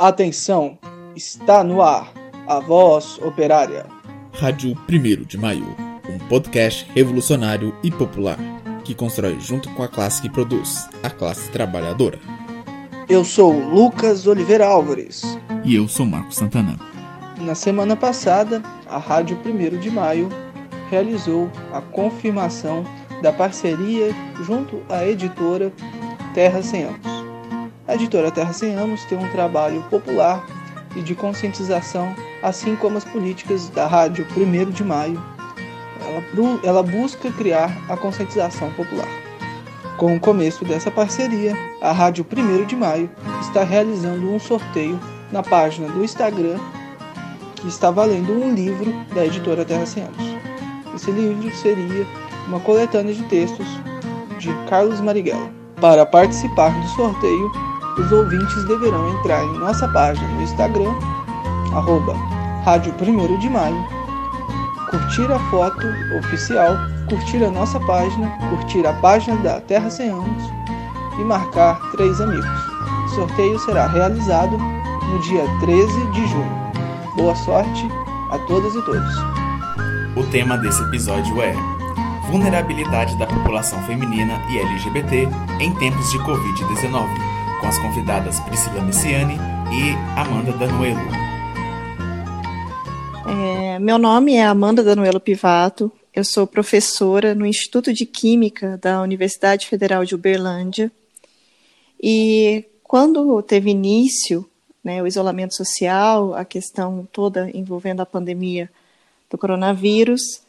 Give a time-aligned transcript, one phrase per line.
[0.00, 0.78] Atenção,
[1.14, 2.10] está no ar
[2.46, 3.84] a voz operária.
[4.32, 5.76] Rádio 1 de Maio,
[6.08, 8.38] um podcast revolucionário e popular
[8.82, 12.18] que constrói junto com a classe que produz, a classe trabalhadora.
[13.10, 15.22] Eu sou Lucas Oliveira Álvares.
[15.66, 16.78] E eu sou Marcos Santana.
[17.38, 20.30] Na semana passada, a Rádio 1 de Maio
[20.88, 22.84] realizou a confirmação
[23.20, 24.14] da parceria
[24.44, 25.70] junto à editora
[26.32, 27.19] Terra Sem Anos.
[27.90, 30.46] A editora Terra Sem Anos tem um trabalho popular
[30.94, 35.20] e de conscientização, assim como as políticas da Rádio 1 de Maio.
[36.00, 36.22] Ela,
[36.62, 39.08] ela busca criar a conscientização popular.
[39.96, 43.10] Com o começo dessa parceria, a Rádio 1 de Maio
[43.40, 44.96] está realizando um sorteio
[45.32, 46.60] na página do Instagram
[47.56, 50.36] que está valendo um livro da editora Terra Sem Anos.
[50.94, 52.06] Esse livro seria
[52.46, 53.66] uma coletânea de textos
[54.38, 55.50] de Carlos Marighella.
[55.80, 60.92] Para participar do sorteio, os ouvintes deverão entrar em nossa página no Instagram,
[61.74, 62.14] arroba
[62.64, 63.84] Rádio 1 de Maio,
[64.90, 65.86] curtir a foto
[66.18, 66.76] oficial,
[67.08, 70.42] curtir a nossa página, curtir a página da Terra Sem Anos
[71.18, 72.46] e marcar três amigos.
[73.06, 76.60] O sorteio será realizado no dia 13 de junho.
[77.16, 77.88] Boa sorte
[78.30, 79.14] a todas e todos.
[80.16, 81.54] O tema desse episódio é
[82.30, 87.29] Vulnerabilidade da população feminina e LGBT em tempos de Covid-19
[87.60, 89.36] com as convidadas Priscila Messiani
[89.70, 90.98] e Amanda Danuelo.
[93.28, 99.02] É, meu nome é Amanda Danuelo Pivato, eu sou professora no Instituto de Química da
[99.02, 100.90] Universidade Federal de Uberlândia.
[102.02, 104.48] E quando teve início
[104.82, 108.70] né, o isolamento social, a questão toda envolvendo a pandemia
[109.30, 110.42] do coronavírus,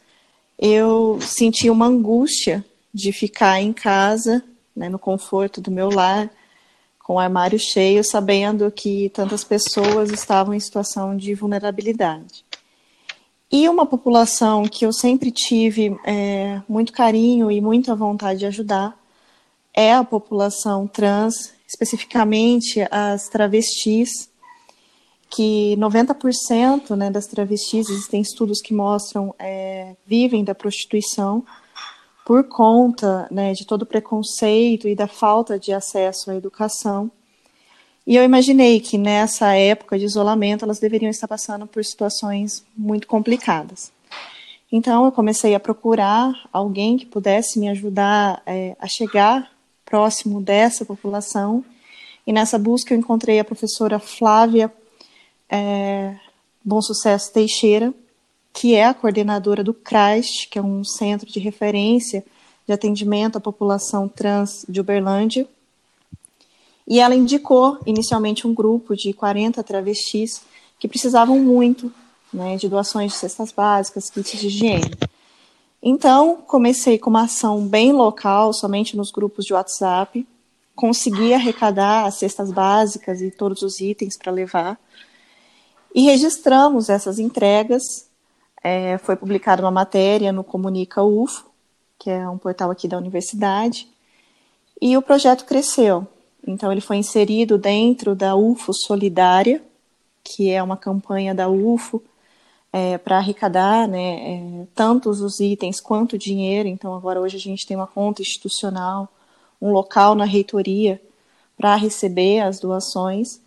[0.58, 4.42] eu senti uma angústia de ficar em casa,
[4.74, 6.30] né, no conforto do meu lar,
[7.12, 12.42] com o armário cheio, sabendo que tantas pessoas estavam em situação de vulnerabilidade.
[13.50, 18.98] E uma população que eu sempre tive é, muito carinho e muita vontade de ajudar
[19.74, 24.30] é a população trans, especificamente as travestis,
[25.28, 31.44] que 90% né, das travestis, existem estudos que mostram, é, vivem da prostituição,
[32.24, 37.10] por conta né, de todo o preconceito e da falta de acesso à educação.
[38.06, 43.06] E eu imaginei que nessa época de isolamento elas deveriam estar passando por situações muito
[43.06, 43.92] complicadas.
[44.70, 49.52] Então eu comecei a procurar alguém que pudesse me ajudar é, a chegar
[49.84, 51.64] próximo dessa população.
[52.26, 54.72] E nessa busca eu encontrei a professora Flávia
[55.48, 56.16] é,
[56.64, 57.92] Bom Sucesso Teixeira,
[58.52, 62.24] que é a coordenadora do CRAST, que é um centro de referência
[62.66, 65.48] de atendimento à população trans de Uberlândia.
[66.86, 70.42] E ela indicou inicialmente um grupo de 40 travestis
[70.78, 71.92] que precisavam muito
[72.32, 74.90] né, de doações de cestas básicas, kits de higiene.
[75.82, 80.26] Então, comecei com uma ação bem local, somente nos grupos de WhatsApp,
[80.74, 84.78] consegui arrecadar as cestas básicas e todos os itens para levar,
[85.94, 88.08] e registramos essas entregas
[88.62, 91.50] é, foi publicada uma matéria no Comunica UFO,
[91.98, 93.88] que é um portal aqui da universidade,
[94.80, 96.06] e o projeto cresceu.
[96.46, 99.62] Então, ele foi inserido dentro da UFO Solidária,
[100.24, 102.02] que é uma campanha da UFO
[102.72, 106.68] é, para arrecadar né, é, tantos os itens quanto o dinheiro.
[106.68, 109.08] Então, agora hoje a gente tem uma conta institucional,
[109.60, 111.00] um local na reitoria
[111.56, 113.40] para receber as doações.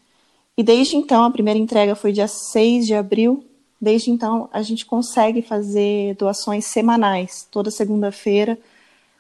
[0.57, 3.43] E desde então, a primeira entrega foi dia 6 de abril
[3.79, 7.47] Desde então, a gente consegue fazer doações semanais.
[7.51, 8.57] Toda segunda-feira,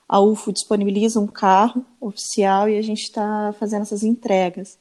[0.07, 4.77] a UFO disponibiliza um carro oficial e a gente está fazendo essas entregas.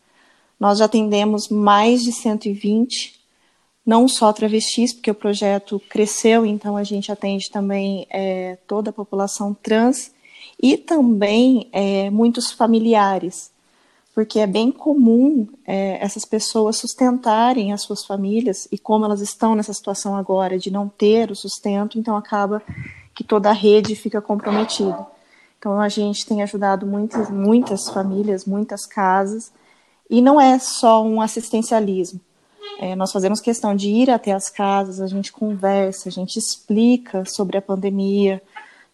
[0.59, 3.21] Nós já atendemos mais de 120,
[3.85, 8.93] não só travestis, porque o projeto cresceu, então a gente atende também é, toda a
[8.93, 10.13] população trans
[10.63, 13.51] e também é, muitos familiares
[14.15, 19.57] porque é bem comum é, essas pessoas sustentarem as suas famílias e como elas estão
[19.57, 22.63] nessa situação agora de não ter o sustento, então acaba
[23.13, 25.05] que toda a rede fica comprometida.
[25.59, 29.53] Então a gente tem ajudado muitas, muitas famílias, muitas casas,
[30.09, 32.21] e não é só um assistencialismo.
[32.79, 37.25] É, nós fazemos questão de ir até as casas, a gente conversa, a gente explica
[37.25, 38.43] sobre a pandemia,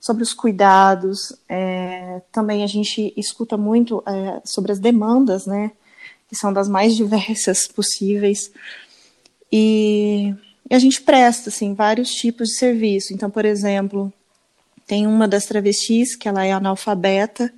[0.01, 1.33] sobre os cuidados.
[1.49, 5.73] É, também a gente escuta muito é, sobre as demandas, né,
[6.29, 8.51] que são das mais diversas possíveis.
[9.53, 10.35] E,
[10.69, 13.13] e a gente presta, assim, vários tipos de serviço.
[13.13, 14.13] Então, por exemplo,
[14.87, 17.53] tem uma das travestis que ela é analfabeta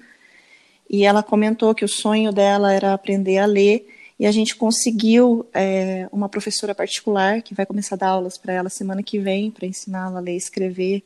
[0.91, 3.87] e ela comentou que o sonho dela era aprender a ler
[4.19, 8.53] e a gente conseguiu é, uma professora particular que vai começar a dar aulas para
[8.53, 11.03] ela semana que vem para ensiná-la a ler e escrever.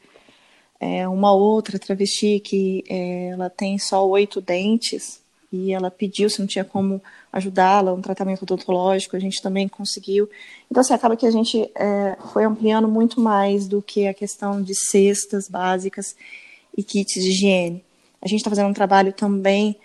[0.79, 6.41] É, uma outra travesti que é, ela tem só oito dentes e ela pediu se
[6.41, 7.03] não tinha como
[7.33, 10.29] ajudá-la, um tratamento odontológico, a gente também conseguiu.
[10.71, 14.63] Então, assim, acaba que a gente é, foi ampliando muito mais do que a questão
[14.63, 16.17] de cestas básicas
[16.77, 17.85] e kits de higiene.
[18.21, 19.77] A gente está fazendo um trabalho também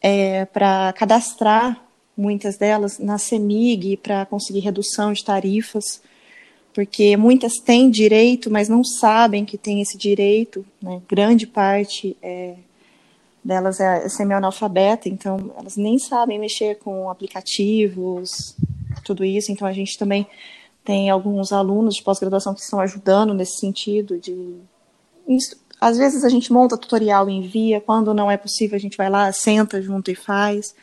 [0.00, 1.82] é, para cadastrar
[2.16, 6.00] muitas delas na CEMIG para conseguir redução de tarifas,
[6.78, 11.02] porque muitas têm direito, mas não sabem que tem esse direito, né?
[11.08, 12.54] grande parte é,
[13.42, 18.56] delas é semi-analfabeta, então elas nem sabem mexer com aplicativos,
[19.02, 19.50] tudo isso.
[19.50, 20.24] Então a gente também
[20.84, 24.54] tem alguns alunos de pós-graduação que estão ajudando nesse sentido de
[25.80, 29.10] às vezes a gente monta tutorial e envia, quando não é possível a gente vai
[29.10, 30.76] lá, senta junto e faz.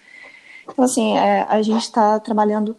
[0.68, 2.76] Então assim, é, a gente está trabalhando,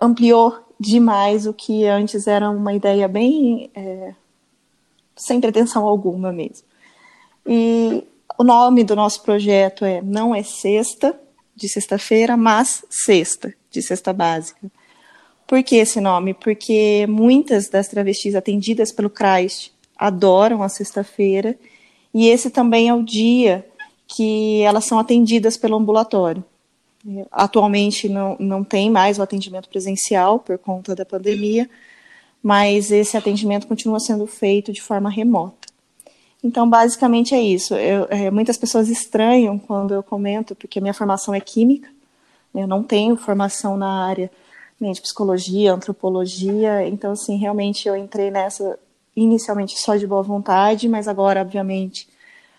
[0.00, 4.14] ampliou demais o que antes era uma ideia bem é,
[5.14, 6.66] sem pretensão alguma mesmo.
[7.46, 8.04] E
[8.36, 11.18] o nome do nosso projeto é Não é Sexta,
[11.54, 14.70] de sexta-feira, mas Sexta, de Sexta Básica.
[15.46, 16.34] Por que esse nome?
[16.34, 21.56] Porque muitas das travestis atendidas pelo CRAIST adoram a sexta-feira,
[22.12, 23.64] e esse também é o dia
[24.08, 26.44] que elas são atendidas pelo ambulatório.
[27.30, 31.68] Atualmente não, não tem mais o atendimento presencial por conta da pandemia,
[32.42, 35.68] mas esse atendimento continua sendo feito de forma remota.
[36.42, 37.74] Então, basicamente é isso.
[37.74, 41.88] Eu, é, muitas pessoas estranham quando eu comento, porque a minha formação é química,
[42.52, 42.62] né?
[42.62, 44.30] eu não tenho formação na área
[44.80, 48.76] nem de psicologia, antropologia, então, assim, realmente eu entrei nessa
[49.14, 52.08] inicialmente só de boa vontade, mas agora, obviamente,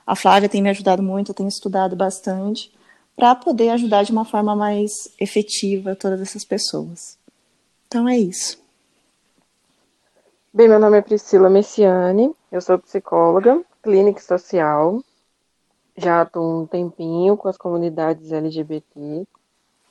[0.08, 2.72] a Flávia tem me ajudado muito, eu tenho estudado bastante,
[3.16, 7.18] para poder ajudar de uma forma mais efetiva todas essas pessoas.
[7.88, 8.62] Então é isso.
[10.54, 15.02] Bem, meu nome é Priscila Messiani, eu sou psicóloga, clínica social,
[15.98, 19.26] já estou um tempinho com as comunidades LGBT.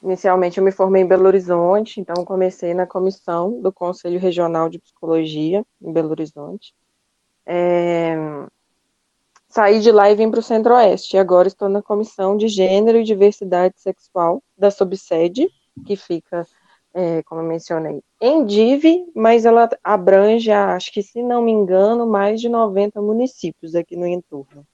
[0.03, 4.79] Inicialmente eu me formei em Belo Horizonte, então comecei na comissão do Conselho Regional de
[4.79, 6.75] Psicologia em Belo Horizonte.
[7.47, 8.17] É...
[9.53, 11.19] Saí de lá e vim para o Centro-Oeste.
[11.19, 15.47] Agora estou na Comissão de Gênero e Diversidade Sexual da Subsede,
[15.85, 16.47] que fica,
[16.95, 22.07] é, como eu mencionei, em Dive, mas ela abrange, acho que se não me engano,
[22.07, 24.67] mais de 90 municípios aqui no entorno.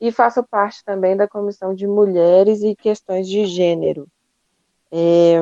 [0.00, 4.06] E faço parte também da Comissão de Mulheres e Questões de Gênero.
[4.92, 5.40] É,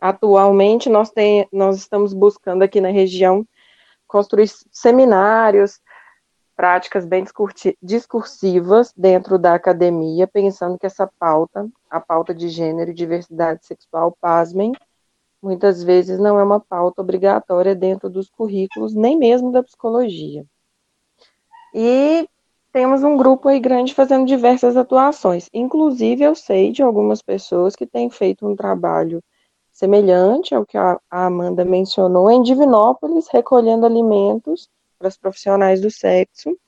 [0.00, 3.44] atualmente, nós, tem, nós estamos buscando aqui na região
[4.06, 5.80] construir seminários,
[6.56, 7.24] práticas bem
[7.82, 14.16] discursivas dentro da academia, pensando que essa pauta, a pauta de gênero e diversidade sexual,
[14.20, 14.72] pasmem,
[15.42, 20.44] muitas vezes não é uma pauta obrigatória dentro dos currículos, nem mesmo da psicologia.
[21.74, 22.28] E
[22.72, 25.48] temos um grupo aí grande fazendo diversas atuações.
[25.52, 29.22] Inclusive, eu sei de algumas pessoas que têm feito um trabalho
[29.72, 34.68] semelhante ao que a Amanda mencionou em Divinópolis, recolhendo alimentos
[34.98, 36.58] para os profissionais do sexo,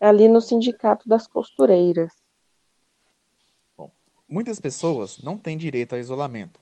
[0.00, 2.12] ali no Sindicato das Costureiras.
[3.76, 3.90] Bom,
[4.28, 6.60] muitas pessoas não têm direito a isolamento,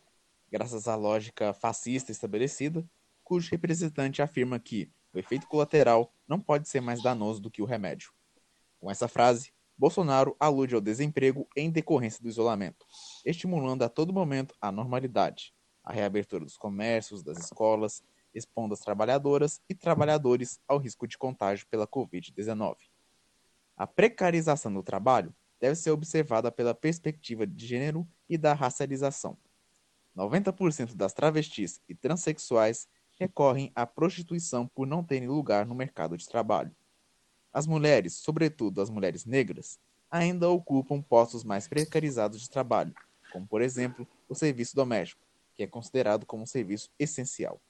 [0.51, 2.85] graças à lógica fascista estabelecida,
[3.23, 7.65] cujo representante afirma que o efeito colateral não pode ser mais danoso do que o
[7.65, 8.13] remédio.
[8.81, 12.87] Com essa frase, Bolsonaro alude ao desemprego em decorrência do isolamento,
[13.25, 15.53] estimulando a todo momento a normalidade,
[15.83, 18.03] a reabertura dos comércios, das escolas,
[18.35, 22.77] expondo as trabalhadoras e trabalhadores ao risco de contágio pela Covid-19.
[23.77, 29.37] A precarização do trabalho deve ser observada pela perspectiva de gênero e da racialização.
[30.17, 32.89] 90% das travestis e transexuais
[33.19, 36.75] recorrem à prostituição por não terem lugar no mercado de trabalho.
[37.53, 39.79] As mulheres, sobretudo as mulheres negras,
[40.11, 42.95] ainda ocupam postos mais precarizados de trabalho,
[43.33, 45.23] como por exemplo o serviço doméstico,
[45.55, 47.61] que é considerado como um serviço essencial.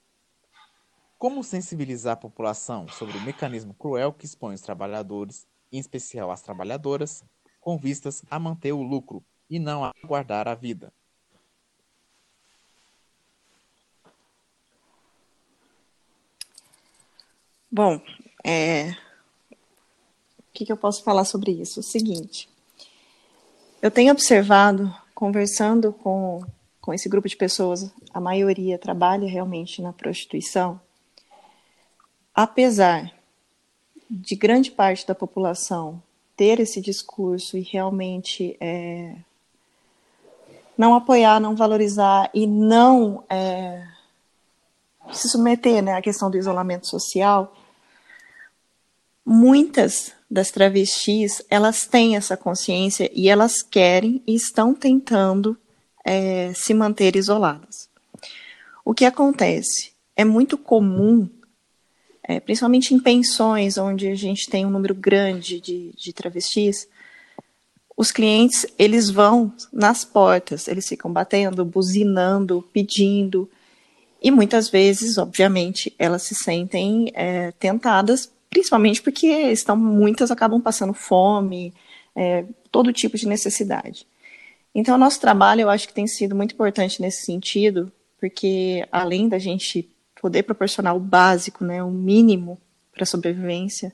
[1.17, 6.41] Como sensibilizar a população sobre o mecanismo cruel que expõe os trabalhadores, em especial as
[6.41, 7.23] trabalhadoras,
[7.61, 10.93] com vistas a manter o lucro e não a guardar a vida?
[17.71, 17.99] Bom,
[18.43, 18.91] é...
[18.91, 18.95] o
[20.53, 21.79] que, que eu posso falar sobre isso?
[21.79, 22.47] O seguinte,
[23.81, 26.41] eu tenho observado, conversando com,
[26.79, 30.79] com esse grupo de pessoas, a maioria trabalha realmente na prostituição,
[32.35, 33.11] apesar
[34.09, 36.01] de grande parte da população
[36.35, 39.15] ter esse discurso e realmente é,
[40.77, 43.87] não apoiar, não valorizar e não é,
[45.13, 47.55] se submeter né, à questão do isolamento social,
[49.25, 55.57] muitas das travestis elas têm essa consciência e elas querem e estão tentando
[56.03, 57.89] é, se manter isoladas.
[58.83, 59.93] O que acontece?
[60.15, 61.29] É muito comum,
[62.27, 66.87] é, principalmente em pensões, onde a gente tem um número grande de, de travestis,
[67.95, 73.49] os clientes eles vão nas portas, eles ficam batendo, buzinando, pedindo,
[74.21, 80.93] e muitas vezes, obviamente, elas se sentem é, tentadas, principalmente porque estão muitas acabam passando
[80.93, 81.71] fome,
[82.15, 84.07] é, todo tipo de necessidade.
[84.73, 89.29] Então, o nosso trabalho, eu acho que tem sido muito importante nesse sentido, porque além
[89.29, 89.87] da gente
[90.25, 92.59] poder proporcionar o básico, né, o mínimo
[92.91, 93.93] para a sobrevivência,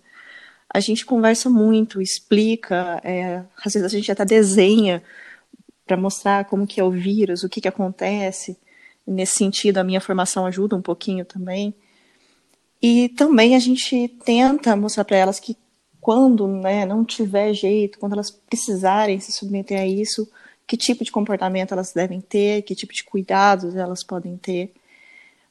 [0.74, 5.04] a gente conversa muito, explica, é, às vezes a gente até desenha
[5.86, 8.58] para mostrar como que é o vírus, o que, que acontece.
[9.06, 11.76] Nesse sentido, a minha formação ajuda um pouquinho também.
[12.82, 15.58] E também a gente tenta mostrar para elas que
[16.00, 20.32] quando né, não tiver jeito, quando elas precisarem se submeter a isso,
[20.66, 24.74] que tipo de comportamento elas devem ter, que tipo de cuidados elas podem ter.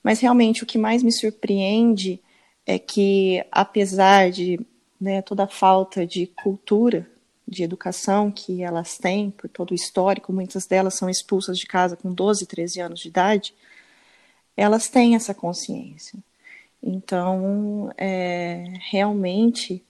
[0.03, 2.21] Mas realmente o que mais me surpreende
[2.67, 4.61] é que, apesar de
[5.01, 7.09] né, toda a falta de cultura,
[7.47, 11.97] de educação que elas têm, por todo o histórico, muitas delas são expulsas de casa
[11.97, 13.55] com 12, 13 anos de idade,
[14.57, 16.19] elas têm essa consciência.
[16.83, 19.85] Então, é, realmente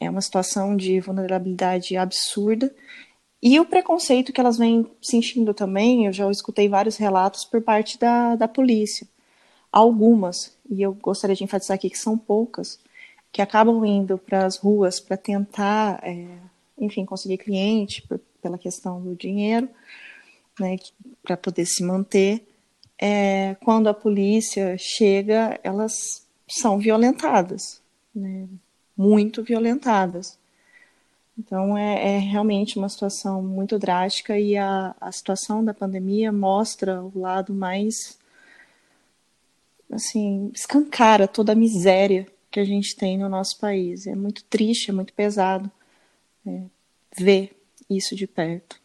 [0.00, 2.74] é uma situação de vulnerabilidade absurda.
[3.42, 7.98] E o preconceito que elas vêm sentindo também, eu já escutei vários relatos por parte
[7.98, 9.06] da, da polícia.
[9.76, 12.80] Algumas, e eu gostaria de enfatizar aqui que são poucas,
[13.30, 16.26] que acabam indo para as ruas para tentar, é,
[16.78, 19.68] enfim, conseguir cliente por, pela questão do dinheiro,
[20.58, 20.76] né,
[21.22, 22.48] para poder se manter.
[22.98, 27.82] É, quando a polícia chega, elas são violentadas,
[28.14, 28.48] né,
[28.96, 30.38] muito violentadas.
[31.38, 37.02] Então é, é, realmente uma situação muito drástica e a, a situação da pandemia mostra
[37.02, 38.18] o lado mais
[39.90, 44.06] assim escancara toda a miséria que a gente tem no nosso país.
[44.06, 45.70] É muito triste, é muito pesado
[46.46, 46.62] é,
[47.16, 47.56] ver
[47.88, 48.80] isso de perto.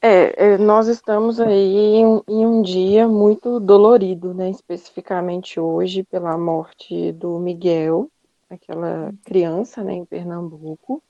[0.00, 4.48] É, é nós estamos aí em, em, um dia muito dolorido, né?
[4.50, 8.10] Especificamente hoje pela morte do Miguel,
[8.48, 11.02] aquela criança, né, em Pernambuco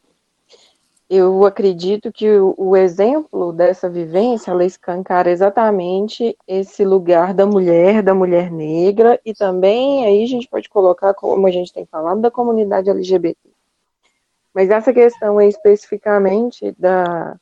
[1.09, 8.03] eu acredito que o, o, exemplo dessa vivência ela escancara exatamente esse lugar da mulher,
[8.03, 12.21] da mulher negra, e também aí a gente pode colocar, como a gente tem falado,
[12.21, 13.39] da comunidade LGBT.
[14.53, 17.37] Mas essa questão é especificamente da,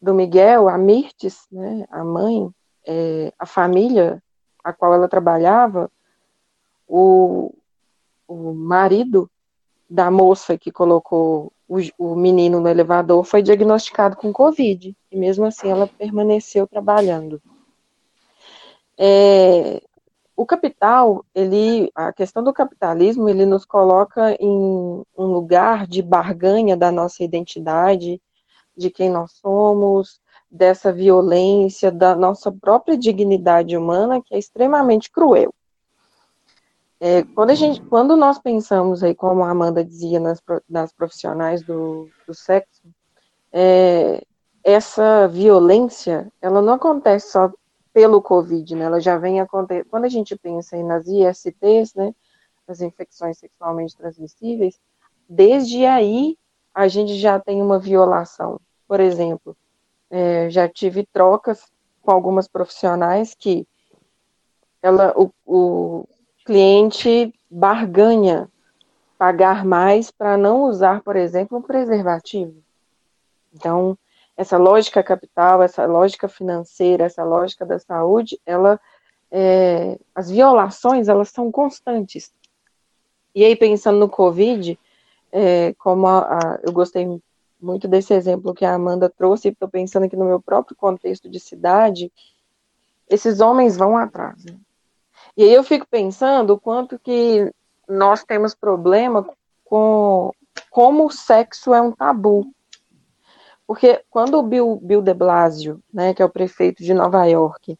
[0.00, 2.50] do Miguel, a Mirtes, né, a mãe,
[2.86, 4.20] é, a família
[4.62, 5.90] a qual ela trabalhava,
[6.86, 7.52] o,
[8.28, 9.30] o marido
[9.88, 15.44] da moça que colocou o, o menino no elevador foi diagnosticado com Covid, e mesmo
[15.44, 17.40] assim ela permaneceu trabalhando.
[18.98, 19.82] É,
[20.36, 24.48] o capital, ele, a questão do capitalismo, ele nos coloca em
[25.16, 28.20] um lugar de barganha da nossa identidade,
[28.76, 30.20] de quem nós somos,
[30.50, 35.54] dessa violência, da nossa própria dignidade humana, que é extremamente cruel.
[37.04, 40.40] É, quando, a gente, quando nós pensamos aí, como a Amanda dizia, nas,
[40.70, 42.80] nas profissionais do, do sexo,
[43.52, 44.22] é,
[44.62, 47.52] essa violência, ela não acontece só
[47.92, 48.84] pelo Covid, né?
[48.84, 49.88] Ela já vem acontecendo.
[49.90, 52.14] Quando a gente pensa aí nas ISTs, né?
[52.68, 54.78] As infecções sexualmente transmissíveis,
[55.28, 56.38] desde aí
[56.72, 58.60] a gente já tem uma violação.
[58.86, 59.56] Por exemplo,
[60.08, 61.64] é, já tive trocas
[62.00, 63.66] com algumas profissionais que
[64.80, 66.08] ela, o, o,
[66.44, 68.48] cliente barganha
[69.18, 72.54] pagar mais para não usar, por exemplo, um preservativo.
[73.54, 73.96] Então,
[74.36, 78.80] essa lógica capital, essa lógica financeira, essa lógica da saúde, ela,
[79.30, 82.32] é, as violações, elas são constantes.
[83.34, 84.78] E aí, pensando no Covid,
[85.30, 87.06] é, como a, a, eu gostei
[87.60, 91.38] muito desse exemplo que a Amanda trouxe, estou pensando aqui no meu próprio contexto de
[91.38, 92.12] cidade,
[93.08, 94.44] esses homens vão atrás.
[94.44, 94.56] Né?
[95.36, 97.52] E aí eu fico pensando o quanto que
[97.88, 99.26] nós temos problema
[99.64, 100.32] com
[100.70, 102.52] como o sexo é um tabu.
[103.66, 107.78] Porque quando o Bill, Bill de Blasio, né, que é o prefeito de Nova York,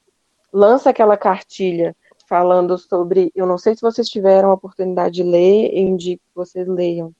[0.53, 5.71] lança aquela cartilha falando sobre, eu não sei se vocês tiveram a oportunidade de ler,
[5.73, 7.15] eu indico que vocês leiam.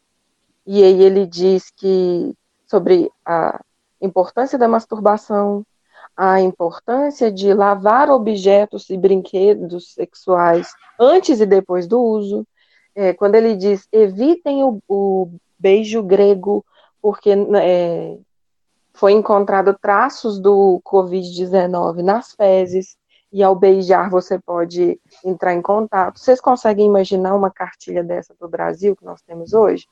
[0.67, 2.35] E aí ele diz que
[2.67, 3.61] sobre a
[4.01, 5.67] importância da masturbação,
[6.17, 12.47] a importância de lavar objetos e brinquedos sexuais antes e depois do uso.
[12.95, 16.65] É, quando ele diz evitem o, o beijo grego,
[17.01, 18.19] porque é,
[18.93, 22.97] foi encontrado traços do Covid-19 nas fezes,
[23.33, 26.21] e ao beijar você pode entrar em contato.
[26.21, 29.87] Vocês conseguem imaginar uma cartilha dessa para o Brasil que nós temos hoje?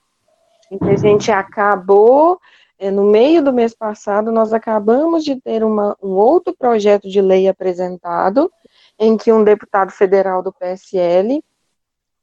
[0.68, 2.38] Que a gente acabou
[2.80, 7.20] é, no meio do mês passado, nós acabamos de ter uma, um outro projeto de
[7.20, 8.50] lei apresentado,
[8.98, 11.44] em que um deputado federal do PSL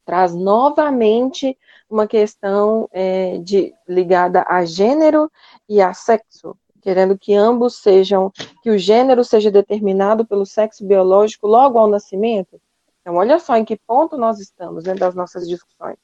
[0.03, 1.55] traz novamente
[1.87, 5.31] uma questão é, de, ligada a gênero
[5.69, 8.31] e a sexo, querendo que ambos sejam,
[8.63, 12.59] que o gênero seja determinado pelo sexo biológico logo ao nascimento.
[13.01, 15.97] Então, olha só em que ponto nós estamos dentro das nossas discussões.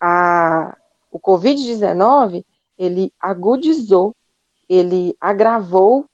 [0.00, 0.76] A,
[1.10, 2.44] o Covid-19
[2.78, 4.14] ele agudizou,
[4.68, 6.06] ele agravou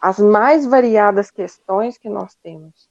[0.00, 2.88] as mais variadas questões que nós temos,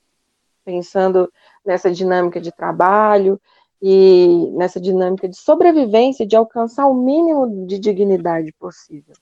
[0.63, 1.31] pensando
[1.65, 3.39] nessa dinâmica de trabalho
[3.81, 9.15] e nessa dinâmica de sobrevivência, de alcançar o mínimo de dignidade possível.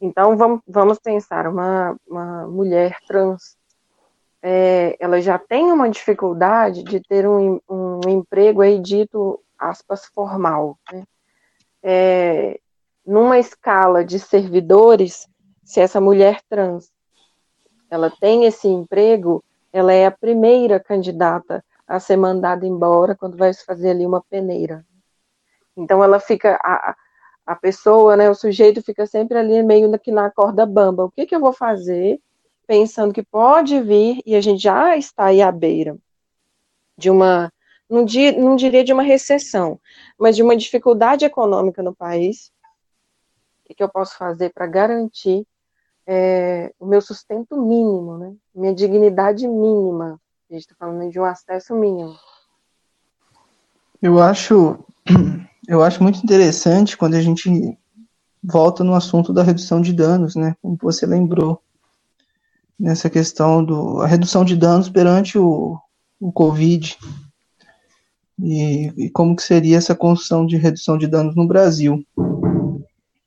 [0.00, 0.36] Então,
[0.66, 3.56] vamos, pensar, uma, uma mulher trans,
[4.42, 10.78] é, ela já tem uma dificuldade de ter um, um emprego aí dito, aspas, formal.
[10.92, 11.04] Né?
[11.82, 12.60] É,
[13.06, 15.28] numa escala de servidores,
[15.62, 16.92] se essa mulher trans
[17.90, 23.52] ela tem esse emprego, ela é a primeira candidata a ser mandada embora quando vai
[23.52, 24.84] se fazer ali uma peneira.
[25.76, 26.96] Então ela fica a,
[27.46, 31.04] a pessoa, né, o sujeito fica sempre ali meio que na corda bamba.
[31.04, 32.20] O que, que eu vou fazer?
[32.66, 35.96] Pensando que pode vir e a gente já está aí à beira
[36.96, 37.52] de uma,
[37.88, 38.04] não,
[38.38, 39.78] não diria de uma recessão,
[40.18, 42.50] mas de uma dificuldade econômica no país
[43.74, 45.46] que, que eu posso fazer para garantir
[46.06, 48.34] é, o meu sustento mínimo, né?
[48.54, 50.20] Minha dignidade mínima.
[50.48, 52.14] A gente está falando de um acesso mínimo.
[54.00, 54.78] Eu acho,
[55.66, 57.76] eu acho muito interessante quando a gente
[58.42, 60.54] volta no assunto da redução de danos, né?
[60.62, 61.60] Como você lembrou
[62.78, 65.78] nessa questão do a redução de danos perante o,
[66.20, 66.96] o Covid
[68.38, 72.04] e, e como que seria essa construção de redução de danos no Brasil.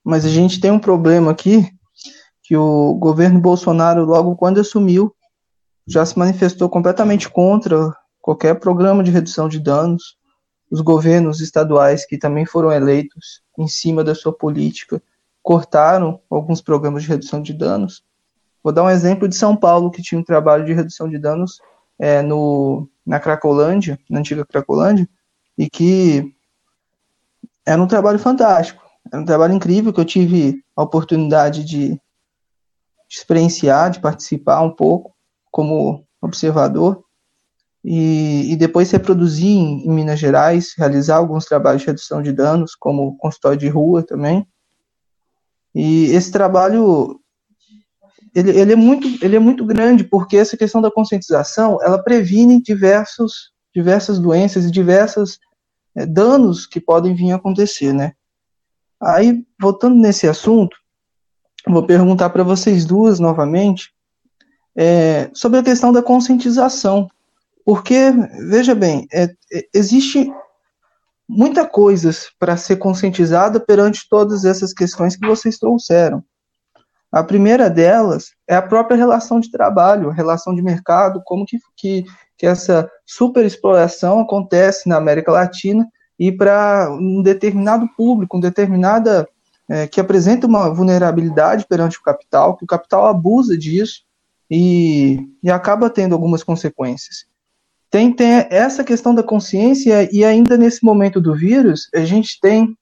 [0.08, 1.70] Mas a gente tem um problema aqui
[2.41, 5.13] que o governo Bolsonaro, logo quando assumiu,
[5.86, 10.15] já se manifestou completamente contra qualquer programa de redução de danos.
[10.72, 15.04] Os governos estaduais, que também foram eleitos em cima da sua política,
[15.43, 18.02] cortaram alguns programas de redução de danos.
[18.63, 21.60] Vou dar um exemplo de São Paulo, que tinha um trabalho de redução de danos
[22.00, 25.06] é, no, na Cracolândia, na antiga Cracolândia,
[25.58, 26.34] e que
[27.65, 28.87] era um trabalho fantástico.
[29.12, 32.00] É um trabalho incrível que eu tive a oportunidade de,
[33.10, 35.15] experienciar, de participar um pouco
[35.52, 37.04] como observador
[37.84, 42.76] e, e depois reproduzir em, em, Minas Gerais, realizar alguns trabalhos de redução de danos,
[42.76, 44.46] como consultório de rua também.
[45.74, 47.20] E esse trabalho
[48.36, 52.62] ele, ele, é muito, ele é muito grande porque essa questão da conscientização ela previne
[52.62, 55.39] diversos, diversas doenças e diversos
[55.96, 58.13] é, danos que podem vir a acontecer, né?
[59.02, 60.76] Aí, voltando nesse assunto,
[61.68, 63.92] vou perguntar para vocês duas novamente
[64.76, 67.10] é, sobre a questão da conscientização.
[67.66, 68.12] Porque,
[68.50, 70.32] veja bem, é, é, existe
[71.28, 76.24] muita coisa para ser conscientizada perante todas essas questões que vocês trouxeram.
[77.12, 82.06] A primeira delas é a própria relação de trabalho, relação de mercado, como que, que,
[82.38, 85.88] que essa superexploração acontece na América Latina
[86.19, 89.27] e para um determinado público, um determinada
[89.69, 94.01] é, que apresenta uma vulnerabilidade perante o capital, que o capital abusa disso
[94.49, 97.25] e, e acaba tendo algumas consequências.
[97.89, 102.75] Tem, tem essa questão da consciência e ainda nesse momento do vírus a gente tem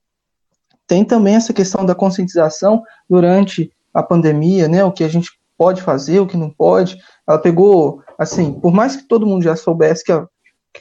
[0.87, 4.83] tem também essa questão da conscientização durante a pandemia, né?
[4.83, 6.97] O que a gente pode fazer, o que não pode.
[7.27, 10.27] Ela pegou, assim, por mais que todo mundo já soubesse que a,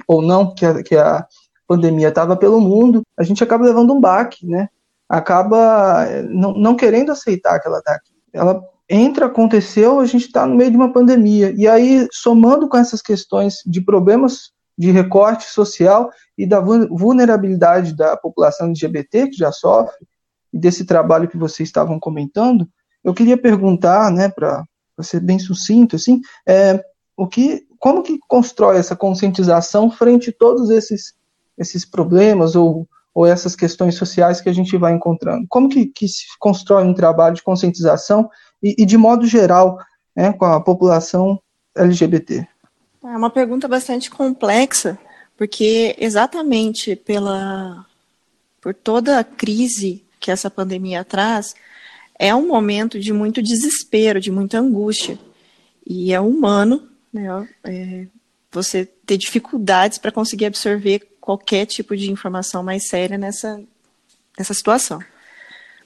[0.07, 1.27] ou não que a, que a
[1.67, 4.69] pandemia estava pelo mundo, a gente acaba levando um baque, né?
[5.09, 8.13] Acaba eh, não, não querendo aceitar que ela está aqui.
[8.33, 11.55] Ela entra, aconteceu, a gente está no meio de uma pandemia.
[11.57, 18.17] E aí, somando com essas questões de problemas de recorte social e da vulnerabilidade da
[18.17, 20.07] população LGBT que já sofre,
[20.53, 22.69] e desse trabalho que vocês estavam comentando,
[23.03, 24.65] eu queria perguntar, né, para
[25.01, 26.83] ser bem sucinto, assim, é,
[27.17, 31.15] o que, como que constrói essa conscientização frente a todos esses
[31.59, 35.47] esses problemas ou, ou essas questões sociais que a gente vai encontrando?
[35.49, 38.29] Como que, que se constrói um trabalho de conscientização
[38.63, 39.79] e, e de modo geral,
[40.17, 41.41] né, com a população
[41.77, 42.47] LGBT?
[43.03, 44.99] É uma pergunta bastante complexa,
[45.37, 47.85] porque exatamente pela
[48.61, 51.55] por toda a crise que essa pandemia traz,
[52.19, 55.19] é um momento de muito desespero, de muita angústia.
[55.87, 58.07] E é humano, né, é,
[58.51, 63.59] você ter dificuldades para conseguir absorver qualquer tipo de informação mais séria nessa,
[64.37, 65.01] nessa situação.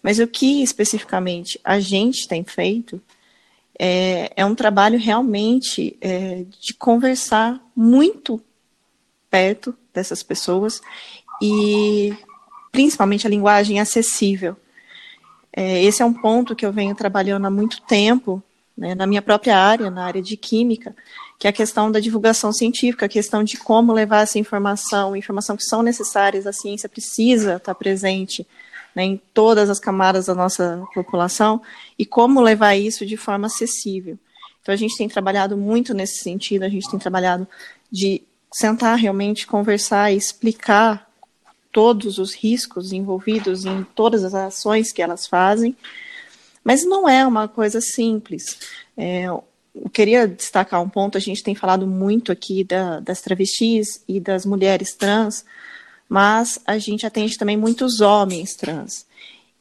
[0.02, 3.00] Mas o que especificamente a gente tem feito
[3.78, 8.42] é, é um trabalho realmente é, de conversar muito
[9.30, 10.80] perto dessas pessoas
[11.40, 12.12] e
[12.72, 14.56] principalmente a linguagem acessível.
[15.52, 18.42] É, esse é um ponto que eu venho trabalhando há muito tempo,
[18.78, 20.94] né, na minha própria área, na área de química,
[21.36, 25.56] que é a questão da divulgação científica, a questão de como levar essa informação, informação
[25.56, 28.46] que são necessárias, a ciência precisa estar presente
[28.94, 31.60] né, em todas as camadas da nossa população,
[31.98, 34.16] e como levar isso de forma acessível.
[34.62, 37.46] Então, a gente tem trabalhado muito nesse sentido, a gente tem trabalhado
[37.90, 41.08] de sentar realmente, conversar e explicar
[41.72, 45.76] todos os riscos envolvidos em todas as ações que elas fazem,
[46.68, 48.58] mas não é uma coisa simples.
[48.94, 49.42] É, eu
[49.90, 54.44] queria destacar um ponto, a gente tem falado muito aqui da, das travestis e das
[54.44, 55.46] mulheres trans,
[56.06, 59.06] mas a gente atende também muitos homens trans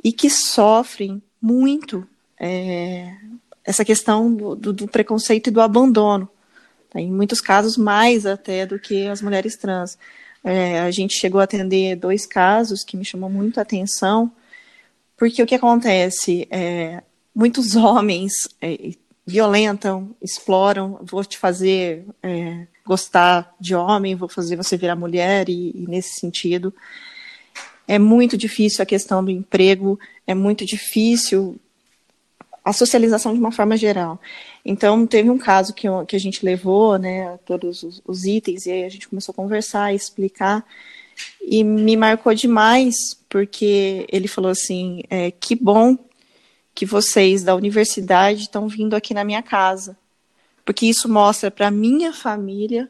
[0.03, 2.05] e que sofrem muito
[2.37, 3.15] é,
[3.63, 6.27] essa questão do, do, do, preconceito e do abandono.
[6.89, 6.99] Tá?
[6.99, 9.97] Em muitos casos, mais até do que as mulheres trans.
[10.43, 14.29] É, a gente chegou a atender dois casos que me chamou muito a atenção,
[15.17, 16.47] porque o que acontece?
[16.51, 17.01] É,
[17.35, 18.91] muitos homens é,
[19.25, 25.71] violentam, exploram, vou te fazer é, gostar de homem, vou fazer você virar mulher, e,
[25.75, 26.73] e, nesse sentido.
[27.87, 31.59] É muito difícil a questão do emprego, é muito difícil
[32.63, 34.19] a socialização de uma forma geral.
[34.63, 38.71] Então, teve um caso que, que a gente levou, né, todos os, os, itens, e
[38.71, 40.65] aí a gente começou a conversar, explicar,
[41.41, 42.95] e me marcou demais,
[43.29, 45.97] porque ele falou assim, é, que bom
[46.73, 49.97] que vocês da universidade estão vindo aqui na minha casa,
[50.63, 52.89] porque isso mostra para minha família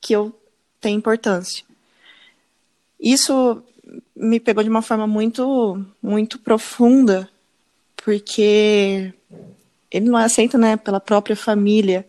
[0.00, 0.34] que eu
[0.80, 1.64] tenho importância.
[2.98, 3.62] Isso
[4.14, 7.28] me pegou de uma forma muito, muito profunda,
[8.04, 9.12] porque
[9.90, 12.06] ele não é aceito, né, pela própria família.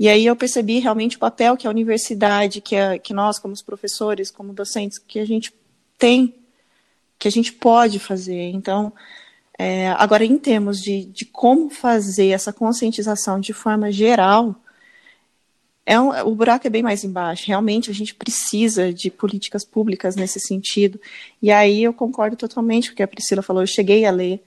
[0.00, 3.54] E aí eu percebi realmente o papel que a universidade, que, a, que nós, como
[3.62, 5.52] professores, como docentes, que a gente
[5.98, 6.34] tem,
[7.18, 8.48] que a gente pode fazer.
[8.48, 8.94] Então,
[9.58, 14.56] é, agora, em termos de, de como fazer essa conscientização de forma geral,
[15.84, 17.48] é um, o buraco é bem mais embaixo.
[17.48, 20.98] Realmente, a gente precisa de políticas públicas nesse sentido.
[21.42, 23.62] E aí eu concordo totalmente com o que a Priscila falou.
[23.62, 24.42] Eu cheguei a ler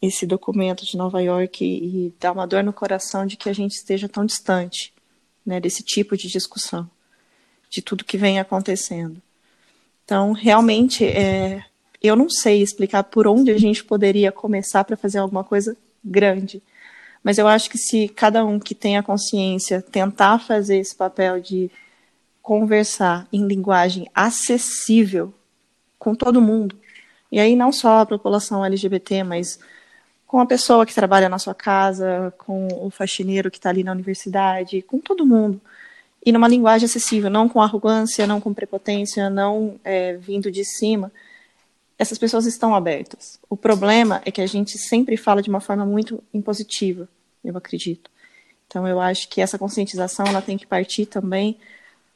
[0.00, 3.52] esse documento de Nova York e, e dá uma dor no coração de que a
[3.52, 4.92] gente esteja tão distante
[5.44, 6.88] né, desse tipo de discussão,
[7.68, 9.20] de tudo que vem acontecendo.
[10.04, 11.64] Então, realmente, é,
[12.02, 16.62] eu não sei explicar por onde a gente poderia começar para fazer alguma coisa grande.
[17.22, 21.40] Mas eu acho que se cada um que tem a consciência tentar fazer esse papel
[21.40, 21.70] de
[22.40, 25.32] conversar em linguagem acessível
[25.98, 26.74] com todo mundo,
[27.30, 29.58] e aí não só a população LGBT, mas
[30.30, 33.90] com a pessoa que trabalha na sua casa, com o faxineiro que está ali na
[33.90, 35.60] universidade, com todo mundo.
[36.24, 41.10] E numa linguagem acessível, não com arrogância, não com prepotência, não é, vindo de cima,
[41.98, 43.40] essas pessoas estão abertas.
[43.50, 47.08] O problema é que a gente sempre fala de uma forma muito impositiva,
[47.44, 48.08] eu acredito.
[48.68, 51.58] Então eu acho que essa conscientização ela tem que partir também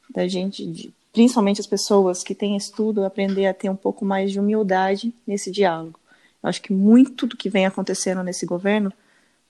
[0.09, 4.31] da gente, de, principalmente as pessoas que têm estudo, aprender a ter um pouco mais
[4.31, 5.99] de humildade nesse diálogo.
[6.45, 8.93] Acho que muito do que vem acontecendo nesse governo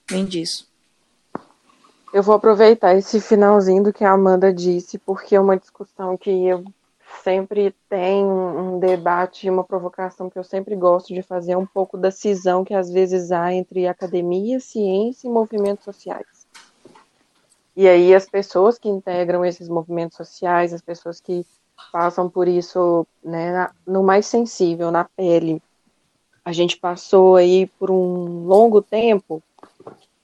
[0.09, 0.67] vem disso.
[2.13, 6.29] Eu vou aproveitar esse finalzinho do que a Amanda disse, porque é uma discussão que
[6.29, 6.63] eu
[7.21, 11.97] sempre tem um debate, uma provocação que eu sempre gosto de fazer, é um pouco
[11.97, 16.47] da cisão que às vezes há entre academia, ciência e movimentos sociais.
[17.75, 21.45] E aí as pessoas que integram esses movimentos sociais, as pessoas que
[21.91, 25.61] passam por isso né, no mais sensível, na pele.
[26.45, 29.41] A gente passou aí por um longo tempo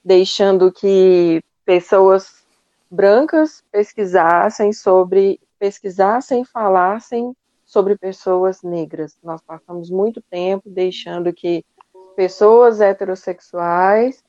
[0.04, 2.44] deixando que pessoas
[2.88, 9.16] brancas pesquisassem sobre pesquisassem falassem sobre pessoas negras.
[9.22, 11.64] Nós passamos muito tempo deixando que
[12.14, 14.22] pessoas heterossexuais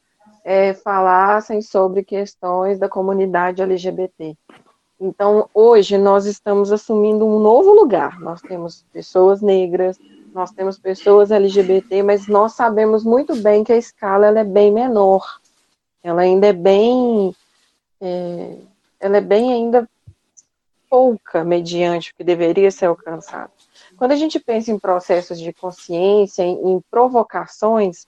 [0.44, 4.36] é, falassem sobre questões da comunidade LGBT.
[5.00, 8.20] Então, hoje nós estamos assumindo um novo lugar.
[8.20, 10.00] Nós temos pessoas negras,
[10.34, 14.72] nós temos pessoas LGBT, mas nós sabemos muito bem que a escala ela é bem
[14.72, 15.39] menor.
[16.02, 17.36] Ela ainda é bem,
[18.02, 18.58] é,
[19.00, 19.88] ela é bem ainda
[20.89, 23.52] pouca mediante o que deveria ser alcançado.
[23.96, 28.08] Quando a gente pensa em processos de consciência, em, em provocações,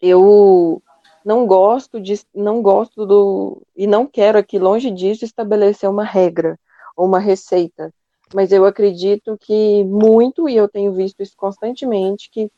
[0.00, 0.82] eu
[1.24, 6.58] não gosto de, não gosto do e não quero aqui longe disso estabelecer uma regra
[6.94, 7.92] ou uma receita,
[8.32, 12.50] mas eu acredito que muito e eu tenho visto isso constantemente que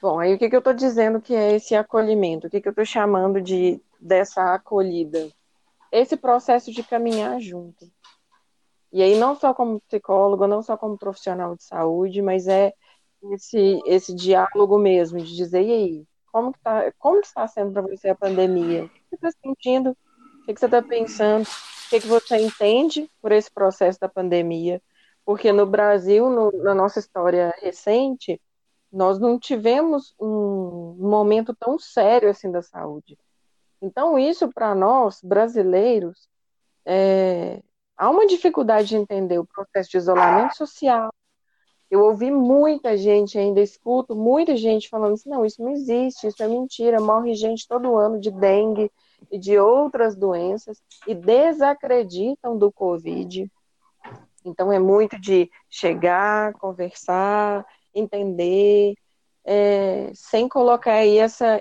[0.00, 2.46] bom, aí o que, que eu estou dizendo que é esse acolhimento?
[2.46, 5.28] O que, que eu estou chamando de dessa acolhida?
[5.90, 7.90] Esse processo de caminhar junto.
[8.92, 12.72] E aí não só como psicólogo, não só como profissional de saúde, mas é
[13.32, 17.72] esse esse diálogo mesmo de dizer e aí como que tá, como que está sendo
[17.72, 18.84] para você a pandemia?
[18.84, 19.90] O que você está sentindo?
[19.90, 21.46] O que, você está pensando?
[21.46, 24.82] O que você entende por esse processo da pandemia?
[25.26, 28.40] Porque no Brasil, no, na nossa história recente,
[28.90, 33.18] nós não tivemos um momento tão sério assim da saúde.
[33.82, 36.28] Então, isso para nós, brasileiros,
[36.84, 37.60] é,
[37.96, 41.12] há uma dificuldade de entender o processo de isolamento social,
[41.90, 46.42] eu ouvi muita gente, ainda escuto muita gente falando assim: não, isso não existe, isso
[46.42, 48.90] é mentira, morre gente todo ano de dengue
[49.30, 53.50] e de outras doenças e desacreditam do Covid.
[54.46, 58.94] Então é muito de chegar, conversar, entender,
[59.44, 61.60] é, sem colocar aí essa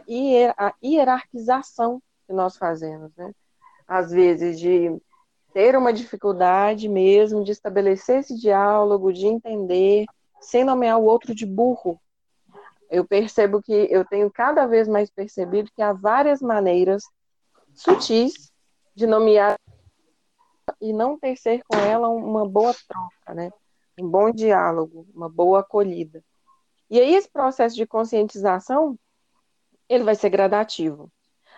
[0.83, 3.31] hierarquização que nós fazemos, né?
[3.87, 4.95] Às vezes de
[5.51, 10.05] ter uma dificuldade mesmo de estabelecer esse diálogo, de entender,
[10.39, 11.99] sem nomear o outro de burro.
[12.89, 17.03] Eu percebo que eu tenho cada vez mais percebido que há várias maneiras
[17.73, 18.51] sutis
[18.93, 19.57] de nomear
[20.81, 23.51] e não tecer com ela uma boa troca, né?
[23.99, 26.23] Um bom diálogo, uma boa acolhida.
[26.89, 28.97] E aí esse processo de conscientização,
[29.87, 31.11] ele vai ser gradativo.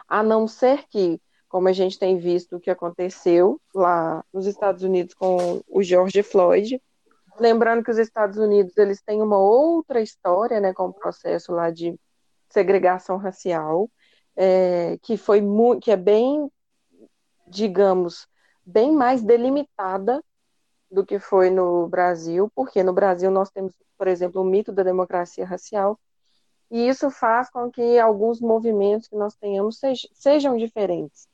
[0.08, 4.84] A não ser que, como a gente tem visto o que aconteceu lá nos Estados
[4.84, 6.82] Unidos com o George Floyd,
[7.39, 11.70] Lembrando que os Estados Unidos eles têm uma outra história, né, com o processo lá
[11.70, 11.98] de
[12.50, 13.89] segregação racial,
[14.36, 16.52] é, que foi muito, que é bem,
[17.48, 18.28] digamos,
[18.67, 20.21] bem mais delimitada
[20.91, 24.84] do que foi no Brasil, porque no Brasil nós temos, por exemplo, o mito da
[24.84, 25.97] democracia racial,
[26.69, 29.80] e isso faz com que alguns movimentos que nós tenhamos
[30.13, 31.27] sejam, diferentes.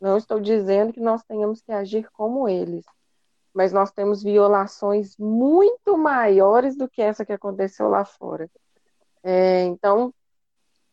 [0.00, 2.84] Não estou dizendo que nós tenhamos que agir como eles,
[3.54, 8.50] mas nós temos violações muito maiores do que essa que aconteceu lá fora.
[9.22, 10.12] É, então,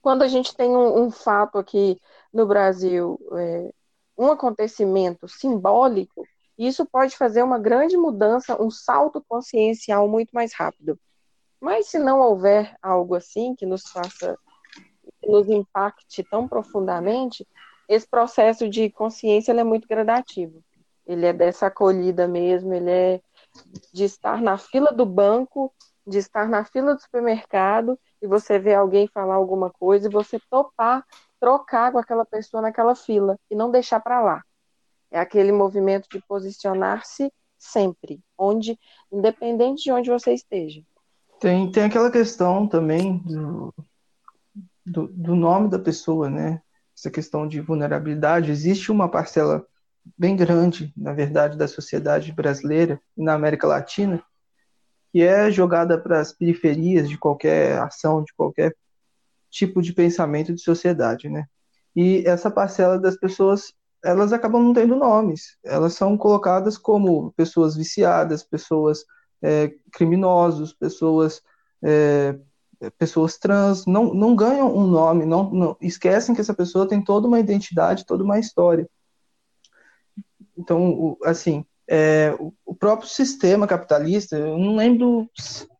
[0.01, 1.99] quando a gente tem um, um fato aqui
[2.31, 3.73] no Brasil, é,
[4.21, 6.25] um acontecimento simbólico,
[6.57, 10.99] isso pode fazer uma grande mudança, um salto consciencial muito mais rápido.
[11.59, 14.37] Mas se não houver algo assim que nos faça,
[15.21, 17.47] que nos impacte tão profundamente,
[17.87, 20.63] esse processo de consciência é muito gradativo
[21.05, 23.21] ele é dessa acolhida mesmo, ele é
[23.93, 25.73] de estar na fila do banco,
[26.05, 30.39] de estar na fila do supermercado e você ver alguém falar alguma coisa e você
[30.49, 31.05] topar
[31.41, 34.43] trocar com aquela pessoa naquela fila e não deixar para lá.
[35.09, 38.79] É aquele movimento de posicionar-se sempre, onde,
[39.11, 40.81] independente de onde você esteja.
[41.39, 43.73] Tem, tem aquela questão também do,
[44.85, 46.61] do, do nome da pessoa, né?
[46.95, 48.51] Essa questão de vulnerabilidade.
[48.51, 49.65] Existe uma parcela
[50.15, 54.23] bem grande, na verdade, da sociedade brasileira e na América Latina,
[55.11, 58.75] que é jogada para as periferias de qualquer ação, de qualquer
[59.51, 61.45] tipo de pensamento de sociedade, né?
[61.95, 67.75] E essa parcela das pessoas, elas acabam não tendo nomes, elas são colocadas como pessoas
[67.75, 69.03] viciadas, pessoas
[69.41, 71.41] é, criminosos, pessoas
[71.83, 72.39] é,
[72.97, 77.27] pessoas trans, não, não ganham um nome, não, não esquecem que essa pessoa tem toda
[77.27, 78.89] uma identidade, toda uma história.
[80.57, 82.35] Então, assim, é,
[82.65, 85.29] o próprio sistema capitalista, eu não lembro,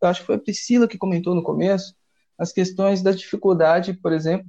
[0.01, 1.95] acho que foi a Priscila que comentou no começo,
[2.41, 4.47] as questões da dificuldade, por exemplo,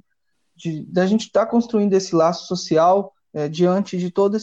[0.55, 4.37] de da gente estar tá construindo esse laço social é, diante de toda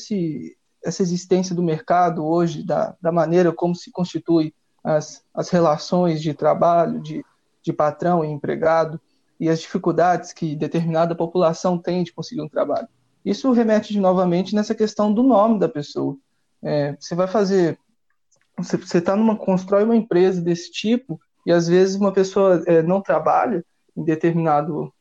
[0.84, 6.32] essa existência do mercado hoje, da, da maneira como se constitui as, as relações de
[6.32, 7.24] trabalho, de,
[7.60, 9.00] de patrão e empregado,
[9.38, 12.86] e as dificuldades que determinada população tem de conseguir um trabalho.
[13.24, 16.16] Isso remete de, novamente nessa questão do nome da pessoa.
[16.62, 17.80] É, você vai fazer,
[18.56, 22.82] você, você tá numa constrói uma empresa desse tipo e às vezes uma pessoa é,
[22.82, 23.64] não trabalha
[23.96, 24.92] em determinado,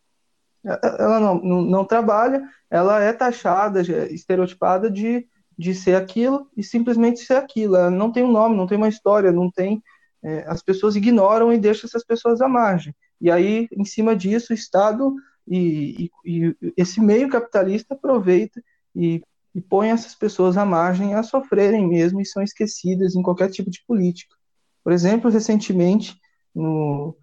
[0.65, 5.28] é, ela não, não, não, trabalha, ela é taxada, estereotipada de
[5.60, 7.75] de ser aquilo e simplesmente ser aquilo.
[7.75, 9.84] Ela não tem um nome, não tem uma história, não tem.
[10.23, 12.95] É, as pessoas ignoram e deixam essas pessoas à margem.
[13.19, 15.13] E aí, em cima disso, o Estado
[15.45, 18.63] e, e, e esse meio capitalista aproveita
[18.95, 19.21] e,
[19.54, 23.69] e põe essas pessoas à margem a sofrerem mesmo e são esquecidas em qualquer tipo
[23.69, 24.34] de política.
[24.82, 26.17] Por exemplo, recentemente,
[26.60, 27.15] no,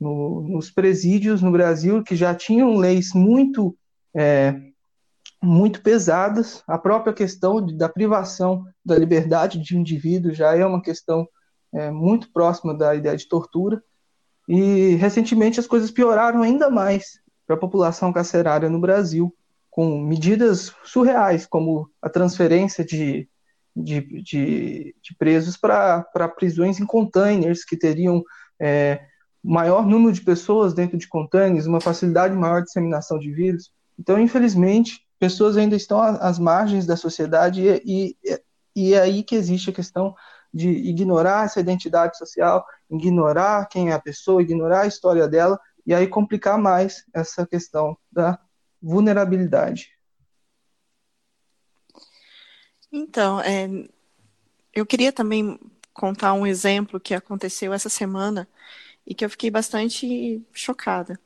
[0.00, 3.76] no, nos presídios no Brasil, que já tinham leis muito
[4.14, 4.54] é,
[5.42, 6.62] muito pesadas.
[6.66, 11.28] A própria questão de, da privação da liberdade de indivíduo já é uma questão
[11.72, 13.82] é, muito próxima da ideia de tortura.
[14.48, 19.34] E recentemente as coisas pioraram ainda mais para a população carcerária no Brasil,
[19.70, 23.28] com medidas surreais, como a transferência de,
[23.74, 28.22] de, de, de presos para prisões em containers, que teriam
[28.60, 29.06] é,
[29.42, 33.70] maior número de pessoas dentro de containers, uma facilidade maior de disseminação de vírus.
[33.98, 38.40] Então, infelizmente, pessoas ainda estão às margens da sociedade e, e,
[38.74, 40.14] e é aí que existe a questão
[40.52, 45.92] de ignorar essa identidade social, ignorar quem é a pessoa, ignorar a história dela e
[45.92, 48.38] aí complicar mais essa questão da
[48.80, 49.90] vulnerabilidade.
[52.92, 53.68] Então, é,
[54.72, 55.58] eu queria também
[55.94, 58.48] contar um exemplo que aconteceu essa semana
[59.06, 61.18] e que eu fiquei bastante chocada.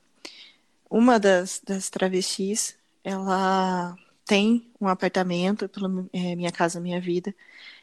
[0.91, 7.35] Uma das, das travestis ela tem um apartamento pela é, Minha Casa Minha Vida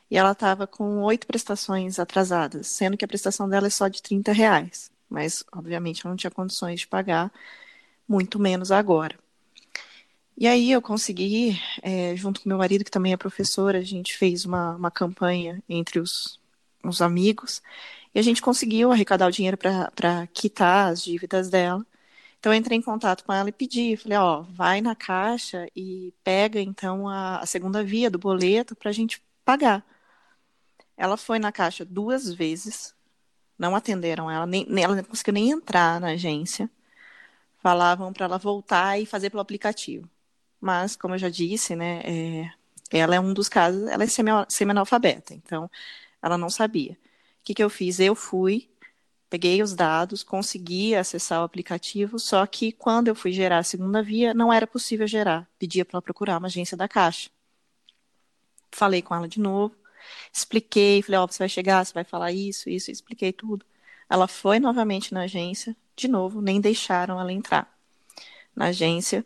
[0.09, 4.01] e ela estava com oito prestações atrasadas, sendo que a prestação dela é só de
[4.01, 4.91] 30 reais.
[5.09, 7.31] Mas, obviamente, eu não tinha condições de pagar,
[8.07, 9.17] muito menos agora.
[10.37, 14.17] E aí eu consegui, é, junto com meu marido, que também é professor, a gente
[14.17, 16.39] fez uma, uma campanha entre os,
[16.89, 17.61] os amigos
[18.13, 21.85] e a gente conseguiu arrecadar o dinheiro para quitar as dívidas dela.
[22.39, 26.13] Então eu entrei em contato com ela e pedi, falei, ó, vai na caixa e
[26.23, 29.85] pega então a, a segunda via do boleto para a gente pagar.
[30.97, 32.95] Ela foi na caixa duas vezes,
[33.57, 36.69] não atenderam ela, nem, ela não conseguiu nem entrar na agência.
[37.59, 40.09] Falavam para ela voltar e fazer pelo aplicativo.
[40.61, 42.51] Mas, como eu já disse, né, é,
[42.91, 45.69] ela é um dos casos, ela é semi-analfabeta, então
[46.25, 46.93] ela não sabia.
[46.93, 47.99] O que, que eu fiz?
[47.99, 48.67] Eu fui,
[49.29, 54.01] peguei os dados, consegui acessar o aplicativo, só que quando eu fui gerar a segunda
[54.01, 55.47] via, não era possível gerar.
[55.59, 57.29] Pedia para ela procurar uma agência da Caixa.
[58.71, 59.75] Falei com ela de novo,
[60.33, 63.63] expliquei, falei, ó, oh, você vai chegar, você vai falar isso, isso, expliquei tudo.
[64.09, 67.71] Ela foi novamente na agência, de novo, nem deixaram ela entrar.
[68.55, 69.23] Na agência,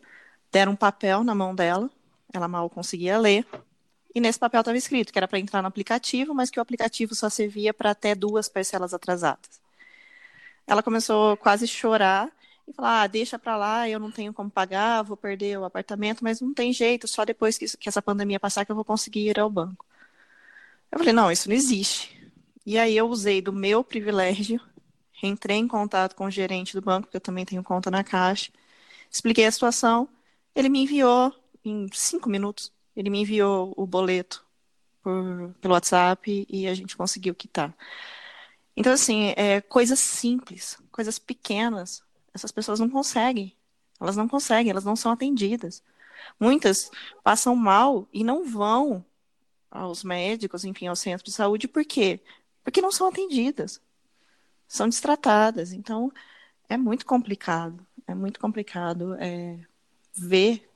[0.52, 1.90] deram um papel na mão dela,
[2.30, 3.46] ela mal conseguia ler,
[4.14, 7.14] e nesse papel estava escrito que era para entrar no aplicativo, mas que o aplicativo
[7.14, 9.60] só servia para até duas parcelas atrasadas
[10.70, 12.30] ela começou quase a chorar
[12.66, 16.22] e falar: ah, deixa para lá, eu não tenho como pagar, vou perder o apartamento,
[16.22, 19.28] mas não tem jeito, só depois que, que essa pandemia passar que eu vou conseguir
[19.28, 19.84] ir ao banco.
[20.92, 22.16] Eu falei: não, isso não existe.
[22.66, 24.60] E aí eu usei do meu privilégio,
[25.22, 28.52] entrei em contato com o gerente do banco, que eu também tenho conta na Caixa,
[29.10, 30.08] expliquei a situação,
[30.54, 34.44] ele me enviou em cinco minutos, ele me enviou o boleto
[35.02, 37.74] por, pelo WhatsApp e a gente conseguiu quitar.
[38.76, 43.54] Então, assim, é, coisas simples, coisas pequenas, essas pessoas não conseguem.
[44.00, 45.82] Elas não conseguem, elas não são atendidas.
[46.38, 46.90] Muitas
[47.22, 49.04] passam mal e não vão
[49.70, 52.20] aos médicos, enfim, ao centro de saúde, por quê?
[52.64, 53.80] Porque não são atendidas.
[54.66, 55.72] São destratadas.
[55.72, 56.12] Então,
[56.68, 57.86] é muito complicado.
[58.06, 59.58] É muito complicado é,
[60.14, 60.68] ver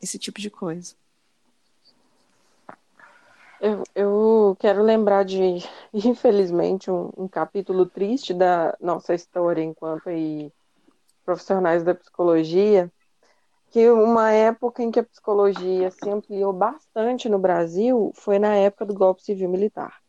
[0.00, 0.94] esse tipo de coisa.
[3.60, 5.38] Eu, eu quero lembrar de,
[5.92, 10.50] infelizmente, um, um, capítulo triste da nossa história enquanto aí,
[11.26, 12.90] profissionais da psicologia,
[13.70, 18.86] que uma época em que a psicologia se ampliou bastante no Brasil foi na época
[18.86, 20.00] do golpe civil militar.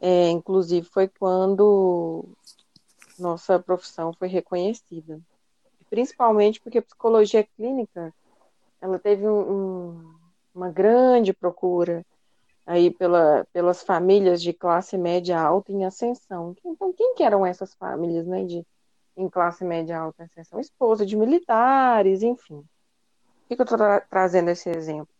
[0.00, 2.24] É, inclusive foi quando
[3.18, 5.20] nossa profissão foi reconhecida,
[5.88, 8.12] principalmente porque a psicologia clínica
[8.80, 10.19] ela teve um, um
[10.54, 12.04] uma grande procura
[12.66, 16.54] aí pela, pelas famílias de classe média alta em ascensão.
[16.64, 18.64] Então, quem que eram essas famílias, né, de,
[19.16, 20.60] em classe média alta em ascensão?
[20.60, 22.58] Esposa de militares, enfim.
[22.58, 25.12] Por que, que eu estou tra trazendo esse exemplo?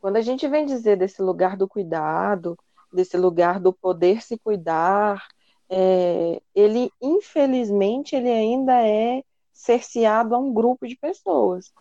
[0.00, 2.58] Quando a gente vem dizer desse lugar do cuidado,
[2.92, 5.24] desse lugar do poder se cuidar,
[5.68, 11.72] é, ele, infelizmente, ele ainda é cerceado a um grupo de pessoas.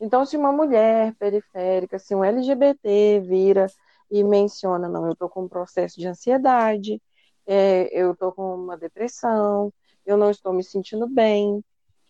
[0.00, 3.66] Então, se uma mulher periférica, se um LGBT vira
[4.10, 7.00] e menciona, não, eu estou com um processo de ansiedade,
[7.46, 9.72] é, eu estou com uma depressão,
[10.04, 11.64] eu não estou me sentindo bem.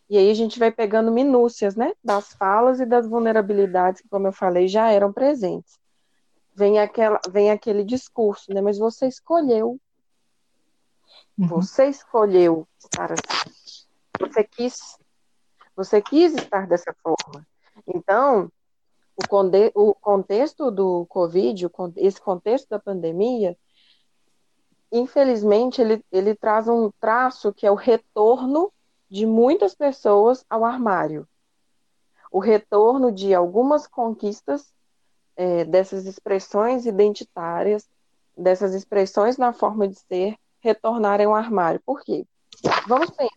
[0.09, 4.27] E aí a gente vai pegando minúcias, né, das falas e das vulnerabilidades que, como
[4.29, 5.79] eu falei, já eram presentes.
[6.55, 8.61] vem, aquela, vem aquele discurso, né?
[8.63, 9.79] Mas você escolheu.
[11.39, 11.47] Uhum.
[11.49, 13.51] Você escolheu estar assim.
[14.19, 14.99] Você quis,
[15.77, 17.47] você quis estar dessa forma.
[17.87, 18.51] Então,
[19.17, 23.57] o, conde, o contexto do Covid, esse contexto da pandemia,
[24.91, 28.73] infelizmente, ele, ele traz um traço que é o retorno
[29.09, 31.27] de muitas pessoas ao armário.
[32.31, 34.73] O retorno de algumas conquistas
[35.37, 37.89] é, dessas expressões identitárias,
[38.37, 41.81] dessas expressões na forma de ser, retornarem ao armário.
[41.85, 42.27] Por quê?
[42.89, 43.31] Vamos pensar,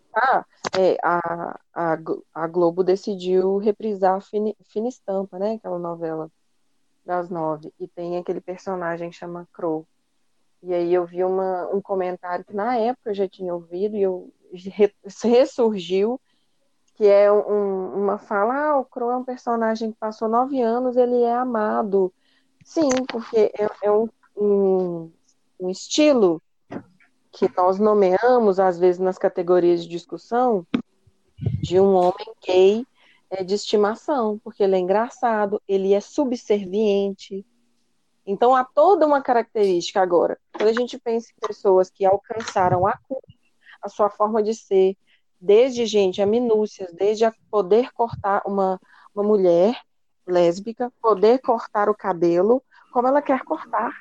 [0.77, 1.97] é, a, a,
[2.33, 5.53] a, Globo decidiu reprisar Fina, Fina Estampa, né?
[5.53, 6.31] Aquela novela
[7.05, 9.87] das nove, e tem aquele personagem que chama Crow.
[10.61, 14.01] E aí eu vi uma, um comentário que na época eu já tinha ouvido e
[14.01, 14.31] eu
[15.23, 16.19] ressurgiu,
[16.95, 20.97] que é um, uma fala, ah, o Crow é um personagem que passou nove anos,
[20.97, 22.13] ele é amado.
[22.63, 25.11] Sim, porque é, é um, um,
[25.59, 26.41] um estilo
[27.31, 30.65] que nós nomeamos, às vezes, nas categorias de discussão,
[31.61, 32.85] de um homem gay
[33.29, 37.45] é, de estimação, porque ele é engraçado, ele é subserviente,
[38.31, 40.37] então, há toda uma característica agora.
[40.53, 43.23] Quando a gente pensa em pessoas que alcançaram a cura,
[43.81, 44.95] a sua forma de ser,
[45.41, 48.79] desde, gente, a minúcias, desde a poder cortar uma,
[49.15, 49.81] uma mulher
[50.27, 52.61] lésbica, poder cortar o cabelo
[52.93, 53.91] como ela quer cortar,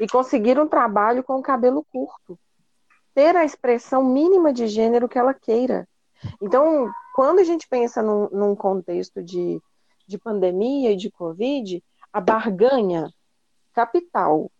[0.00, 2.38] e conseguir um trabalho com o cabelo curto,
[3.14, 5.86] ter a expressão mínima de gênero que ela queira.
[6.40, 9.60] Então, quando a gente pensa num, num contexto de,
[10.06, 13.12] de pandemia e de Covid, a barganha
[13.74, 14.50] capital,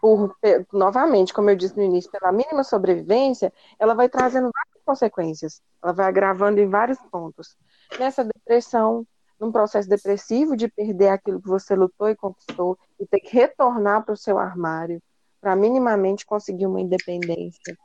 [0.00, 0.34] por,
[0.72, 5.92] novamente, como eu disse no início, pela mínima sobrevivência, ela vai trazendo várias consequências, ela
[5.92, 7.56] vai agravando em vários pontos.
[7.98, 9.06] Nessa depressão,
[9.40, 14.04] num processo depressivo de perder aquilo que você lutou e conquistou e ter que retornar
[14.04, 15.02] para o seu armário
[15.40, 17.76] para minimamente conseguir uma independência.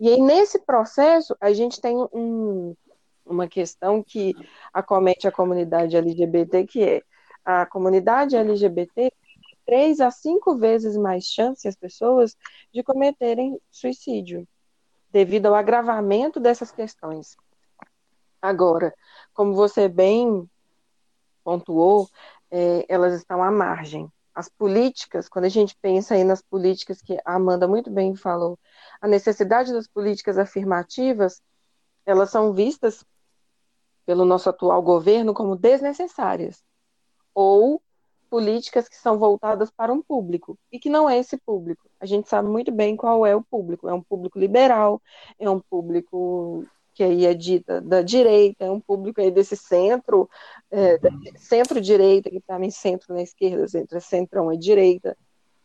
[0.00, 2.74] E aí, nesse processo, a gente tem um,
[3.24, 4.34] uma questão que
[4.72, 7.02] acomete a comunidade LGBT, que é
[7.44, 9.12] a comunidade LGBT
[9.64, 12.36] três a cinco vezes mais chance as pessoas
[12.74, 14.44] de cometerem suicídio,
[15.12, 17.36] devido ao agravamento dessas questões.
[18.42, 18.92] Agora,
[19.32, 20.49] como você bem
[21.44, 22.08] pontuou,
[22.50, 24.10] é, elas estão à margem.
[24.34, 28.58] As políticas, quando a gente pensa aí nas políticas que a Amanda muito bem falou,
[29.00, 31.42] a necessidade das políticas afirmativas,
[32.06, 33.04] elas são vistas
[34.06, 36.62] pelo nosso atual governo como desnecessárias
[37.34, 37.82] ou
[38.30, 41.90] políticas que são voltadas para um público e que não é esse público.
[41.98, 43.88] A gente sabe muito bem qual é o público.
[43.88, 45.02] É um público liberal,
[45.38, 46.64] é um público
[47.00, 50.28] que aí é dita da direita, é um público aí desse centro,
[50.70, 50.98] é,
[51.38, 55.16] centro-direita, que para mim centro na esquerda, entre centrão e direita.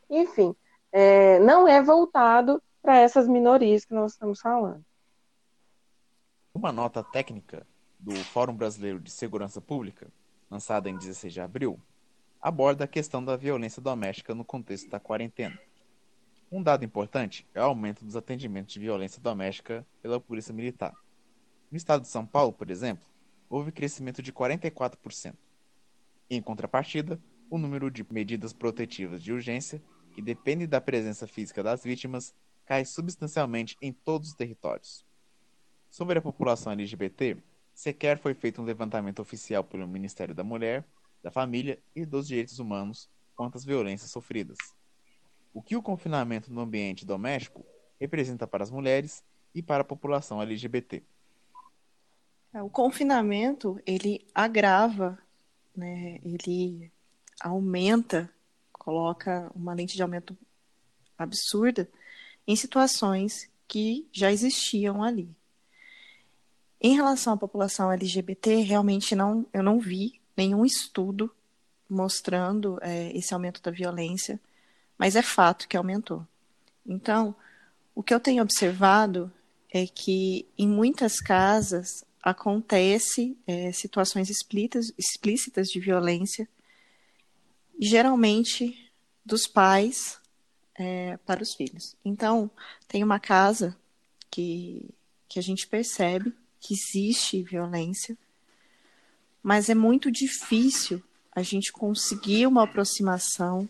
[0.09, 0.55] Enfim,
[0.93, 4.81] é, não é voltado para essas minorias que nós estamos falando.
[6.53, 7.67] Uma nota técnica
[7.99, 10.07] do Fórum Brasileiro de Segurança Pública,
[10.49, 11.77] lançada em 16 de abril,
[12.41, 15.59] aborda a questão da violência doméstica no contexto da quarentena.
[16.49, 20.93] Um dado importante é o aumento dos atendimentos de violência doméstica pela Polícia Militar.
[21.75, 23.05] No estado de São Paulo, por exemplo,
[23.49, 25.35] houve crescimento de 44%.
[26.29, 27.19] Em contrapartida,
[27.49, 32.33] o número de medidas protetivas de urgência, que depende da presença física das vítimas,
[32.65, 35.05] cai substancialmente em todos os territórios.
[35.89, 40.85] Sobre a população LGBT, sequer foi feito um levantamento oficial pelo Ministério da Mulher
[41.21, 44.57] da família e dos direitos humanos quanto às violências sofridas.
[45.53, 47.65] O que o confinamento no ambiente doméstico
[47.99, 51.03] representa para as mulheres e para a população LGBT?
[52.55, 55.19] É, o confinamento ele agrava,
[55.75, 56.21] né?
[56.23, 56.89] Ele
[57.41, 58.29] aumenta,
[58.71, 60.37] coloca uma lente de aumento
[61.17, 61.89] absurda
[62.47, 65.27] em situações que já existiam ali.
[66.79, 71.29] Em relação à população LGBT, realmente não, eu não vi nenhum estudo
[71.89, 74.39] mostrando é, esse aumento da violência,
[74.97, 76.25] mas é fato que aumentou.
[76.85, 77.35] Então,
[77.93, 79.29] o que eu tenho observado
[79.69, 86.49] é que em muitas casas acontece é, situações explícitas, explícitas de violência,
[87.79, 88.91] geralmente
[89.23, 90.19] dos pais
[90.73, 91.95] é, para os filhos.
[92.03, 92.49] Então,
[92.87, 93.77] tem uma casa
[94.31, 94.89] que,
[95.29, 98.17] que a gente percebe que existe violência,
[99.43, 103.69] mas é muito difícil a gente conseguir uma aproximação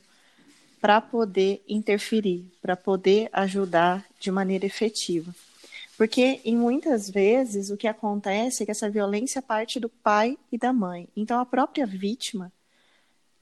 [0.80, 5.36] para poder interferir, para poder ajudar de maneira efetiva.
[5.97, 10.57] Porque, em muitas vezes, o que acontece é que essa violência parte do pai e
[10.57, 11.07] da mãe.
[11.15, 12.51] Então, a própria vítima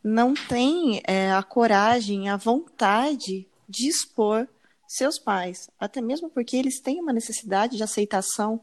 [0.04, 4.48] não têm é, a coragem, a vontade de expor
[4.88, 8.62] seus pais, até mesmo porque eles têm uma necessidade de aceitação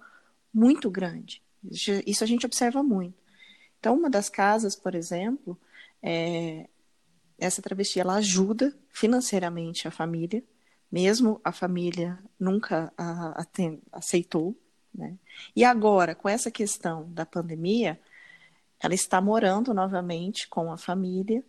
[0.54, 1.42] muito grande.
[2.06, 3.14] Isso a gente observa muito.
[3.80, 5.58] Então, uma das casas, por exemplo,
[6.02, 6.68] é,
[7.38, 10.44] essa travesti ela ajuda financeiramente a família,
[10.90, 13.46] mesmo a família nunca a, a
[13.92, 14.56] aceitou.
[14.92, 15.16] Né?
[15.54, 18.00] E agora, com essa questão da pandemia,
[18.80, 21.44] ela está morando novamente com a família,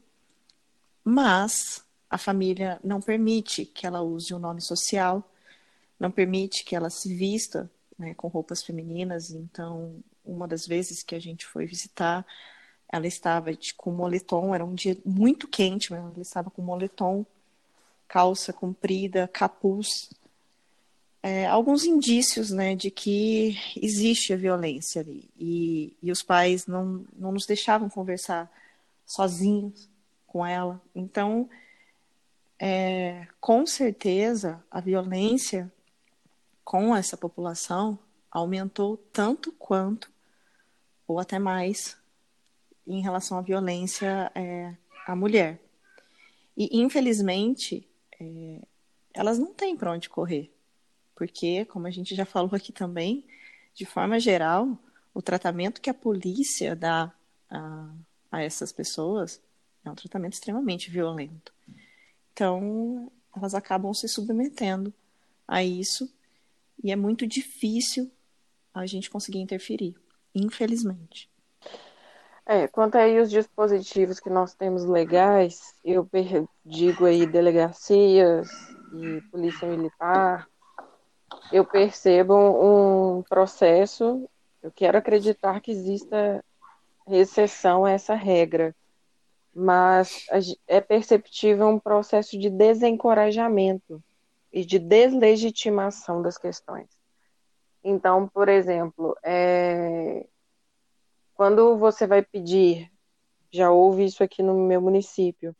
[1.03, 5.23] mas a família não permite que ela use o nome social,
[5.99, 9.31] não permite que ela se vista né, com roupas femininas.
[9.31, 12.25] Então, uma das vezes que a gente foi visitar,
[12.91, 17.25] ela estava com moletom, era um dia muito quente, mas ela estava com moletom,
[18.12, 20.09] calça comprida, capuz.
[21.24, 25.30] É, alguns indícios né, de que existe a violência ali.
[25.39, 28.51] E, e os pais não, não nos deixavam conversar
[29.05, 29.88] sozinhos
[30.28, 30.82] com ela.
[30.93, 31.49] Então,
[32.59, 35.72] é, com certeza, a violência
[36.66, 37.97] com essa população
[38.30, 40.12] aumentou tanto quanto,
[41.07, 41.95] ou até mais,
[42.86, 44.76] em relação à violência é,
[45.07, 45.62] à mulher.
[46.57, 47.88] E, infelizmente,
[48.22, 48.61] é,
[49.13, 50.53] elas não têm para onde correr,
[51.15, 53.26] porque, como a gente já falou aqui também,
[53.74, 54.78] de forma geral,
[55.13, 57.11] o tratamento que a polícia dá
[57.49, 57.89] a,
[58.32, 59.41] a essas pessoas
[59.84, 61.51] é um tratamento extremamente violento.
[62.32, 64.93] Então, elas acabam se submetendo
[65.47, 66.13] a isso
[66.84, 68.11] e é muito difícil
[68.74, 69.95] a gente conseguir interferir,
[70.34, 71.30] infelizmente.
[72.52, 76.06] É, quanto aí os dispositivos que nós temos legais, eu
[76.66, 78.49] digo aí delegacias
[78.93, 80.49] e polícia militar,
[81.49, 84.30] eu percebo um processo,
[84.62, 86.43] eu quero acreditar que exista
[87.08, 88.76] exceção a essa regra,
[89.56, 90.26] mas
[90.68, 94.04] é perceptível um processo de desencorajamento
[94.52, 96.89] e de deslegitimação das questões.
[97.82, 100.28] Então, por exemplo, é,
[101.41, 102.91] quando você vai pedir,
[103.51, 105.55] já houve isso aqui no meu município,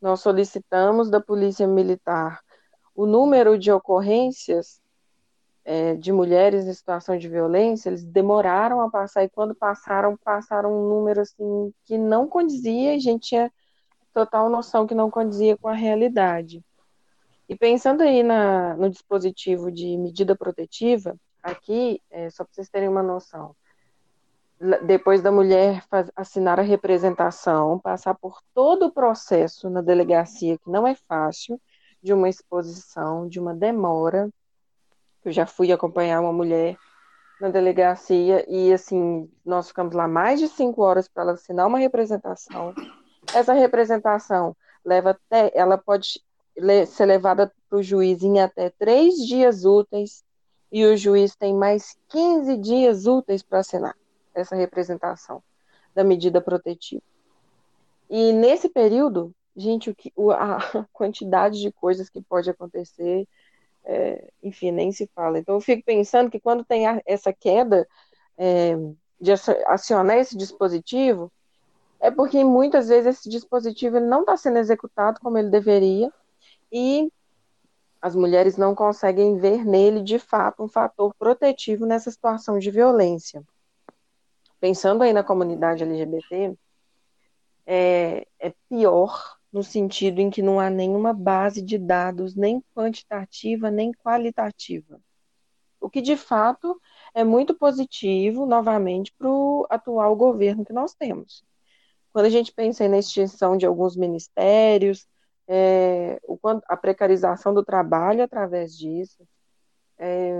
[0.00, 2.40] nós solicitamos da Polícia Militar
[2.92, 4.82] o número de ocorrências
[5.64, 10.72] é, de mulheres em situação de violência, eles demoraram a passar, e quando passaram, passaram
[10.72, 13.52] um número assim que não condizia, e a gente tinha
[14.12, 16.64] total noção que não condizia com a realidade.
[17.48, 22.88] E pensando aí na, no dispositivo de medida protetiva, aqui, é, só para vocês terem
[22.88, 23.54] uma noção,
[24.82, 25.84] depois da mulher
[26.14, 31.60] assinar a representação, passar por todo o processo na delegacia, que não é fácil,
[32.00, 34.30] de uma exposição, de uma demora.
[35.24, 36.76] Eu já fui acompanhar uma mulher
[37.40, 41.78] na delegacia e, assim, nós ficamos lá mais de cinco horas para ela assinar uma
[41.78, 42.72] representação.
[43.34, 46.22] Essa representação leva até, ela pode
[46.86, 50.22] ser levada para o juiz em até três dias úteis
[50.70, 53.96] e o juiz tem mais 15 dias úteis para assinar
[54.34, 55.42] essa representação
[55.94, 57.02] da medida protetiva.
[58.08, 60.58] E nesse período, gente, o que, a
[60.92, 63.26] quantidade de coisas que pode acontecer,
[63.84, 65.38] é, enfim, nem se fala.
[65.38, 67.86] Então eu fico pensando que quando tem essa queda
[68.36, 68.76] é,
[69.20, 69.32] de
[69.66, 71.30] acionar esse dispositivo,
[72.00, 76.12] é porque muitas vezes esse dispositivo não está sendo executado como ele deveria
[76.70, 77.12] e
[78.00, 83.44] as mulheres não conseguem ver nele de fato um fator protetivo nessa situação de violência
[84.62, 86.56] pensando aí na comunidade LGBT,
[87.66, 93.72] é, é pior no sentido em que não há nenhuma base de dados, nem quantitativa,
[93.72, 95.00] nem qualitativa.
[95.80, 96.80] O que de fato
[97.12, 101.42] é muito positivo, novamente, para o atual governo que nós temos.
[102.12, 105.08] Quando a gente pensa na extinção de alguns ministérios,
[105.48, 106.20] é,
[106.68, 109.26] a precarização do trabalho através disso,
[109.98, 110.32] é,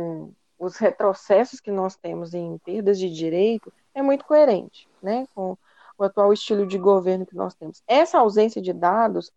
[0.62, 5.58] os retrocessos que nós temos em perdas de direito, é muito coerente né, com
[5.98, 7.82] o atual estilo de governo que nós temos.
[7.84, 9.32] Essa ausência de dados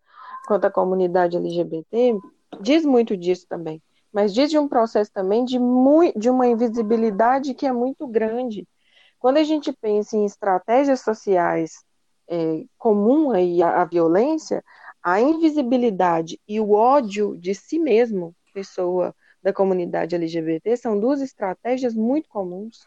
[0.46, 2.16] quanto à comunidade LGBT
[2.60, 7.54] diz muito disso também, mas diz de um processo também de, muito, de uma invisibilidade
[7.54, 8.64] que é muito grande.
[9.18, 11.84] Quando a gente pensa em estratégias sociais
[12.28, 14.62] é, comum aí à, à violência,
[15.02, 19.12] a invisibilidade e o ódio de si mesmo, pessoa
[19.46, 22.86] da comunidade LGBT, são duas estratégias muito comuns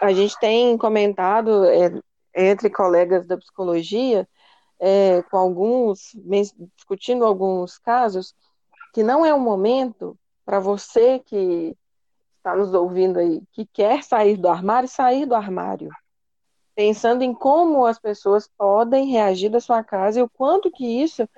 [0.00, 1.92] a gente tem comentado é,
[2.34, 4.28] entre colegas da psicologia,
[4.78, 6.16] é, com alguns,
[6.76, 8.34] discutindo alguns casos,
[8.92, 11.76] que não é o momento para você que
[12.38, 15.90] está nos ouvindo aí, que quer sair do armário, sair do armário.
[16.74, 21.28] pensando em como as pessoas podem reagir da sua casa e o quanto que isso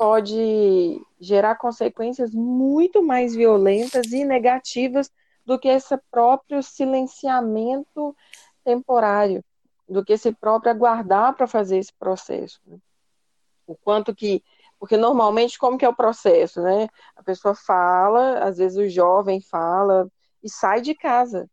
[0.00, 5.12] pode gerar consequências muito mais violentas e negativas
[5.44, 8.16] do que esse próprio silenciamento
[8.64, 9.44] temporário,
[9.86, 12.58] do que esse próprio aguardar para fazer esse processo.
[12.66, 12.78] Né?
[13.66, 14.42] O quanto que
[14.78, 16.88] porque normalmente como que é o processo, né?
[17.14, 20.10] A pessoa fala, às vezes o jovem fala
[20.42, 21.46] e sai de casa.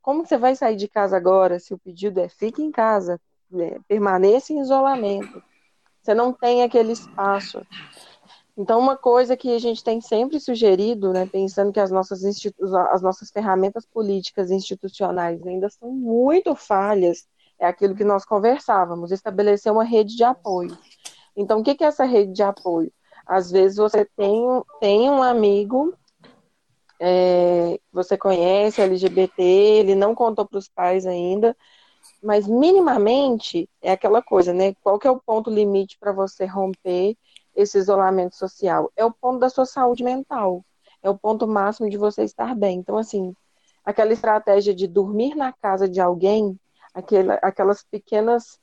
[0.00, 3.20] Como que você vai sair de casa agora se o pedido é fique em casa,
[3.48, 3.78] né?
[3.86, 5.40] permaneça em isolamento?
[6.02, 7.64] Você não tem aquele espaço.
[8.56, 12.22] Então, uma coisa que a gente tem sempre sugerido, né, pensando que as nossas,
[12.90, 17.26] as nossas ferramentas políticas institucionais ainda são muito falhas,
[17.58, 20.76] é aquilo que nós conversávamos, estabelecer uma rede de apoio.
[21.36, 22.92] Então, o que é essa rede de apoio?
[23.26, 24.42] Às vezes você tem,
[24.80, 25.96] tem um amigo
[27.04, 31.56] é, você conhece LGBT, ele não contou para os pais ainda,
[32.22, 34.74] mas minimamente é aquela coisa, né?
[34.82, 37.16] Qual que é o ponto limite para você romper
[37.54, 38.90] esse isolamento social?
[38.96, 40.64] É o ponto da sua saúde mental,
[41.02, 42.78] é o ponto máximo de você estar bem.
[42.78, 43.34] Então, assim,
[43.84, 46.58] aquela estratégia de dormir na casa de alguém,
[46.94, 48.58] aquela, aquelas pequenas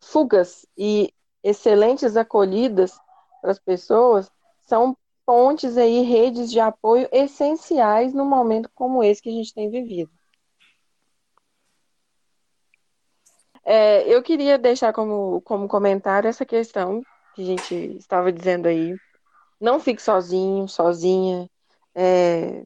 [0.00, 2.98] fugas e excelentes acolhidas
[3.40, 4.30] para as pessoas
[4.60, 9.70] são pontes aí, redes de apoio essenciais no momento como esse que a gente tem
[9.70, 10.10] vivido.
[13.70, 17.02] É, eu queria deixar como, como comentário essa questão
[17.34, 18.96] que a gente estava dizendo aí.
[19.60, 21.50] Não fique sozinho, sozinha.
[21.94, 22.64] É,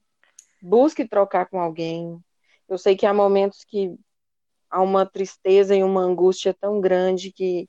[0.63, 2.21] busque trocar com alguém.
[2.69, 3.99] Eu sei que há momentos que
[4.71, 7.69] há uma tristeza e uma angústia tão grande que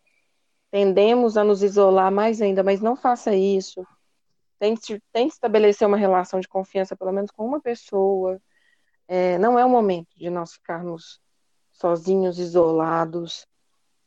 [0.69, 3.83] tendemos a nos isolar mais ainda, mas não faça isso.
[4.59, 8.39] Tente, tente estabelecer uma relação de confiança, pelo menos com uma pessoa.
[9.07, 11.22] É, não é o momento de nós ficarmos
[11.83, 13.45] sozinhos, isolados.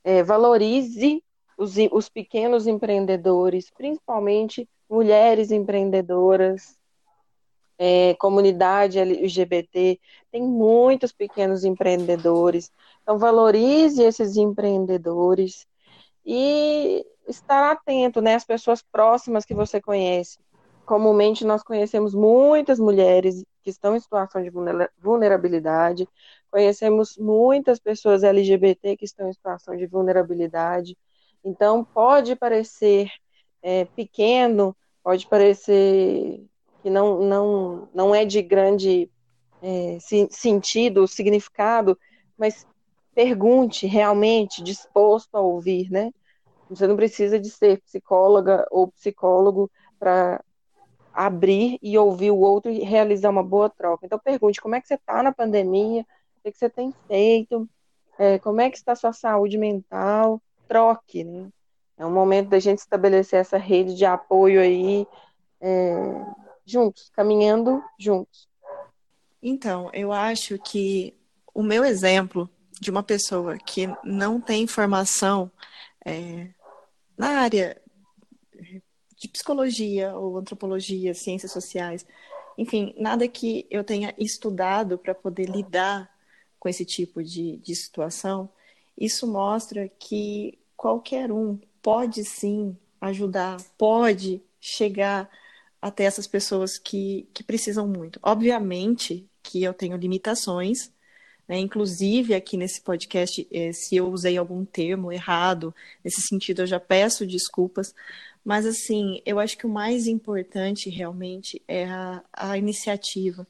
[0.03, 1.23] É, valorize
[1.59, 6.79] os, os pequenos empreendedores, principalmente mulheres empreendedoras,
[7.79, 10.01] é, comunidade LGBT,
[10.33, 12.73] tem muitos pequenos empreendedores.
[13.03, 15.67] Então, valorize esses empreendedores
[16.25, 20.39] e estar atento, né, às pessoas próximas que você conhece.
[20.87, 24.51] Comumente nós conhecemos muitas mulheres que estão em situação de
[24.99, 26.09] vulnerabilidade,
[26.57, 30.97] conhecemos muitas pessoas LGBT que estão em situação de vulnerabilidade.
[31.45, 33.11] Então pode parecer
[33.63, 36.43] é, pequeno, pode parecer
[36.83, 39.11] que não, não, não é de grande
[39.61, 39.99] é,
[40.31, 41.99] sentido, significado,
[42.39, 42.67] mas
[43.15, 46.11] pergunte realmente, disposto a ouvir, né?
[46.71, 50.43] Você não precisa de ser psicóloga ou psicólogo para
[51.13, 54.07] abrir e ouvir o outro e realizar uma boa troca.
[54.07, 56.03] Então pergunte como é que você está na pandemia,
[56.47, 57.69] que, que você tem feito,
[58.19, 61.49] é, como é que está a sua saúde mental, troque, né?
[61.99, 65.07] É um momento da gente estabelecer essa rede de apoio aí
[65.61, 65.95] é,
[66.65, 68.49] juntos, caminhando juntos.
[69.43, 71.15] Então, eu acho que
[71.55, 75.51] o meu exemplo de uma pessoa que não tem formação
[76.05, 76.49] é,
[77.17, 77.81] na área
[79.17, 82.07] de psicologia ou antropologia, ciências sociais,
[82.59, 86.11] enfim, nada que eu tenha estudado para poder lidar
[86.67, 88.49] com esse tipo de, de situação,
[88.99, 95.31] isso mostra que qualquer um pode sim ajudar, pode chegar
[95.81, 98.19] até essas pessoas que, que precisam muito.
[98.21, 100.91] Obviamente que eu tenho limitações,
[101.47, 101.57] né?
[101.61, 106.81] Inclusive, aqui nesse podcast, eh, se eu usei algum termo errado, nesse sentido, eu já
[106.81, 107.95] peço desculpas.
[108.45, 113.47] Mas, assim, eu acho que o mais importante realmente é a, a iniciativa,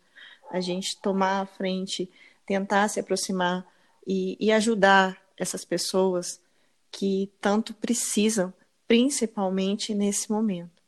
[0.50, 2.10] a gente tomar a frente,
[2.46, 3.66] tentar se aproximar
[4.06, 6.40] e, e ajudar essas pessoas
[6.90, 8.52] que tanto precisam,
[8.86, 10.82] principalmente nesse momento.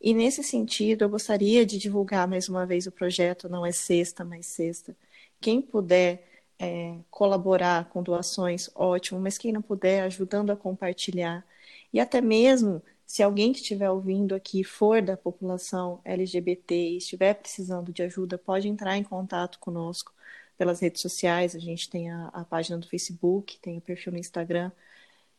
[0.00, 4.24] E nesse sentido, eu gostaria de divulgar mais uma vez o projeto Não é Sexta,
[4.24, 4.96] mas Sexta.
[5.40, 6.26] Quem puder
[6.58, 11.44] é, colaborar com doações, ótimo, mas quem não puder, ajudando a compartilhar.
[11.92, 17.34] E até mesmo se alguém que estiver ouvindo aqui for da população LGBT e estiver
[17.34, 20.13] precisando de ajuda, pode entrar em contato conosco
[20.56, 21.54] pelas redes sociais.
[21.54, 24.70] A gente tem a, a página do Facebook, tem o perfil no Instagram,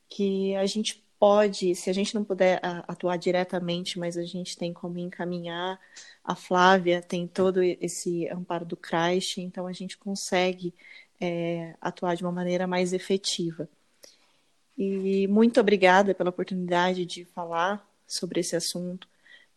[0.10, 4.74] que a gente pode, se a gente não puder atuar diretamente, mas a gente tem
[4.74, 5.80] como encaminhar.
[6.24, 10.74] A Flávia tem todo esse amparo do CRASH, então a gente consegue
[11.20, 13.68] é, atuar de uma maneira mais efetiva.
[14.78, 19.08] E muito obrigada pela oportunidade de falar sobre esse assunto.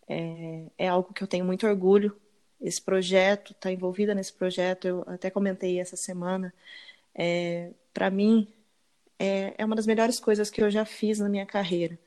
[0.08, 2.16] É, é algo que eu tenho muito orgulho.
[2.60, 6.52] Esse projeto, está envolvida nesse projeto, eu até comentei essa semana.
[7.14, 8.48] É, Para mim,
[9.18, 11.98] é, é uma das melhores coisas que eu já fiz na minha carreira.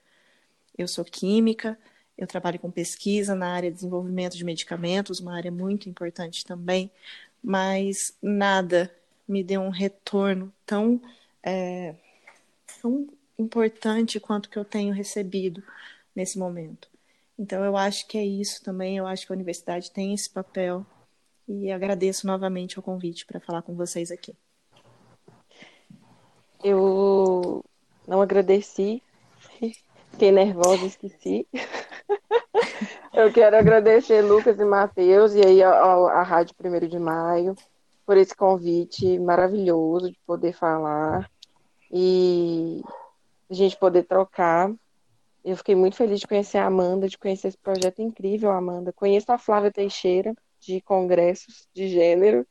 [0.77, 1.77] Eu sou química,
[2.17, 6.91] eu trabalho com pesquisa na área de desenvolvimento de medicamentos, uma área muito importante também,
[7.43, 8.93] mas nada
[9.27, 11.01] me deu um retorno tão,
[11.43, 11.95] é,
[12.81, 13.07] tão
[13.39, 15.63] importante quanto que eu tenho recebido
[16.15, 16.90] nesse momento.
[17.41, 18.97] Então, eu acho que é isso também.
[18.97, 20.85] Eu acho que a universidade tem esse papel
[21.47, 24.35] e agradeço novamente o convite para falar com vocês aqui.
[26.63, 27.65] Eu
[28.07, 29.01] não agradeci,
[30.11, 31.47] fiquei nervosa, esqueci.
[33.11, 37.55] Eu quero agradecer Lucas e Matheus e aí a, a Rádio Primeiro de Maio
[38.05, 41.27] por esse convite maravilhoso de poder falar
[41.91, 42.83] e
[43.49, 44.71] a gente poder trocar.
[45.43, 48.93] Eu fiquei muito feliz de conhecer a Amanda, de conhecer esse projeto incrível, Amanda.
[48.93, 52.45] Conheço a Flávia Teixeira, de congressos de gênero.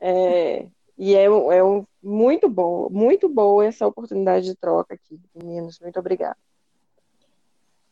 [0.00, 0.66] É,
[0.98, 5.78] e é, é um, muito bom, muito boa essa oportunidade de troca aqui, meninos.
[5.80, 6.36] Muito obrigada.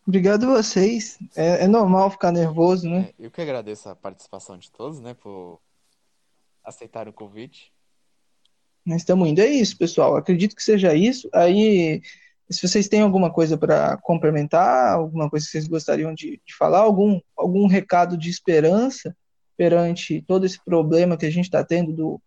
[0.06, 1.18] Obrigado a vocês.
[1.36, 3.10] É, é normal ficar nervoso, né?
[3.18, 5.60] É, eu que agradeço a participação de todos, né, por
[6.64, 7.72] aceitar o convite.
[8.84, 9.40] Nós estamos indo.
[9.40, 10.16] É isso, pessoal.
[10.16, 11.28] Acredito que seja isso.
[11.32, 12.02] Aí,
[12.52, 16.80] se vocês têm alguma coisa para complementar, alguma coisa que vocês gostariam de, de falar,
[16.80, 19.16] algum, algum recado de esperança
[19.56, 22.20] perante todo esse problema que a gente está tendo do,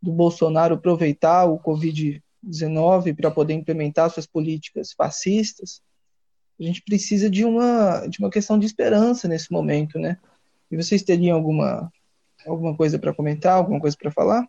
[0.00, 5.80] do Bolsonaro aproveitar o Covid-19 para poder implementar suas políticas fascistas,
[6.58, 10.18] a gente precisa de uma, de uma questão de esperança nesse momento, né?
[10.70, 11.92] E vocês teriam alguma,
[12.46, 14.46] alguma coisa para comentar, alguma coisa para falar?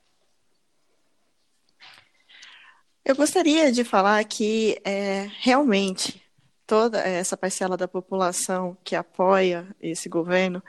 [3.06, 6.20] Eu gostaria de falar que é, realmente
[6.66, 10.64] toda essa parcela da população que apoia esse governo,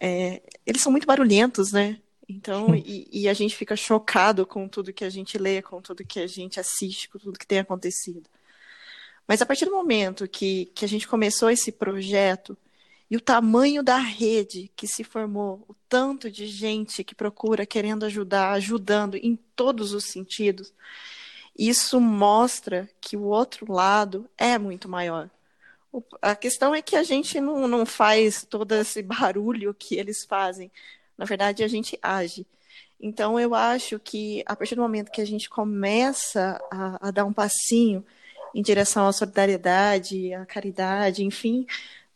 [0.00, 2.00] é, eles são muito barulhentos, né?
[2.26, 6.02] Então, e, e, a gente fica chocado com tudo que a gente lê, com tudo
[6.02, 8.22] que a gente assiste, com tudo que tem acontecido.
[9.28, 12.56] Mas a partir do momento que, que a gente começou esse projeto
[13.10, 18.06] e o tamanho da rede que se formou, o tanto de gente que procura querendo
[18.06, 20.72] ajudar, ajudando em todos os sentidos,
[21.58, 25.28] isso mostra que o outro lado é muito maior.
[25.92, 30.24] O, a questão é que a gente não, não faz todo esse barulho que eles
[30.24, 30.70] fazem.
[31.18, 32.46] Na verdade, a gente age.
[33.00, 37.24] Então, eu acho que a partir do momento que a gente começa a, a dar
[37.24, 38.04] um passinho
[38.54, 41.66] em direção à solidariedade, à caridade, enfim,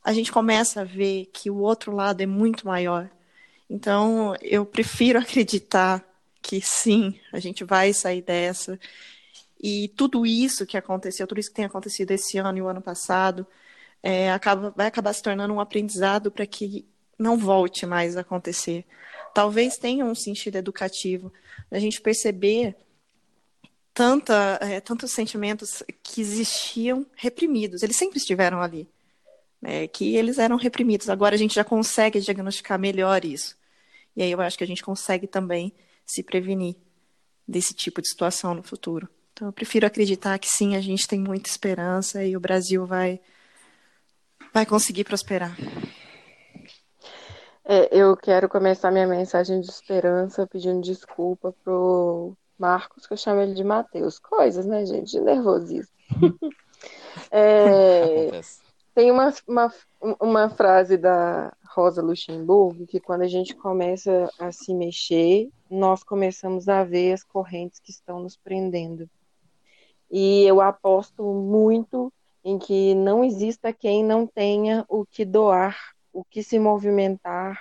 [0.03, 3.11] a gente começa a ver que o outro lado é muito maior.
[3.69, 6.05] Então, eu prefiro acreditar
[6.43, 8.79] que sim, a gente vai sair dessa.
[9.67, 12.83] E tudo isso que aconteceu, tudo isso que tem acontecido esse ano e o ano
[12.83, 13.47] passado,
[14.03, 16.87] é, acaba, vai acabar se tornando um aprendizado para que
[17.19, 18.85] não volte mais a acontecer.
[19.33, 21.33] Talvez tenha um sentido educativo,
[21.71, 22.77] a gente perceber
[23.95, 28.87] tanta, é, tantos sentimentos que existiam reprimidos, eles sempre estiveram ali,
[29.63, 31.09] né, que eles eram reprimidos.
[31.09, 33.57] Agora a gente já consegue diagnosticar melhor isso.
[34.15, 35.73] E aí eu acho que a gente consegue também
[36.05, 36.77] se prevenir
[37.49, 39.09] desse tipo de situação no futuro.
[39.35, 43.21] Então eu prefiro acreditar que sim, a gente tem muita esperança e o Brasil vai
[44.53, 45.57] vai conseguir prosperar.
[47.65, 53.41] É, eu quero começar minha mensagem de esperança pedindo desculpa pro Marcos, que eu chamo
[53.41, 54.21] ele de Mateus.
[54.21, 55.11] Coisas, né, gente?
[55.11, 55.93] De nervosismo.
[57.33, 58.41] é,
[58.95, 59.75] tem uma, uma,
[60.21, 66.69] uma frase da Rosa Luxemburgo que quando a gente começa a se mexer, nós começamos
[66.69, 69.11] a ver as correntes que estão nos prendendo.
[70.17, 72.13] E eu aposto muito
[72.45, 75.77] em que não exista quem não tenha o que doar,
[76.13, 77.61] o que se movimentar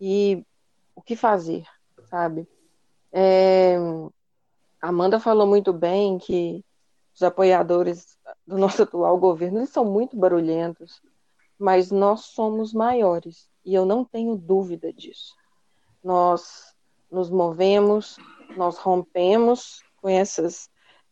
[0.00, 0.44] e
[0.96, 1.64] o que fazer,
[2.10, 2.48] sabe?
[3.12, 3.76] É,
[4.82, 6.64] Amanda falou muito bem que
[7.14, 11.00] os apoiadores do nosso atual governo eles são muito barulhentos,
[11.56, 15.36] mas nós somos maiores e eu não tenho dúvida disso.
[16.02, 16.74] Nós
[17.08, 18.16] nos movemos,
[18.56, 20.68] nós rompemos com essas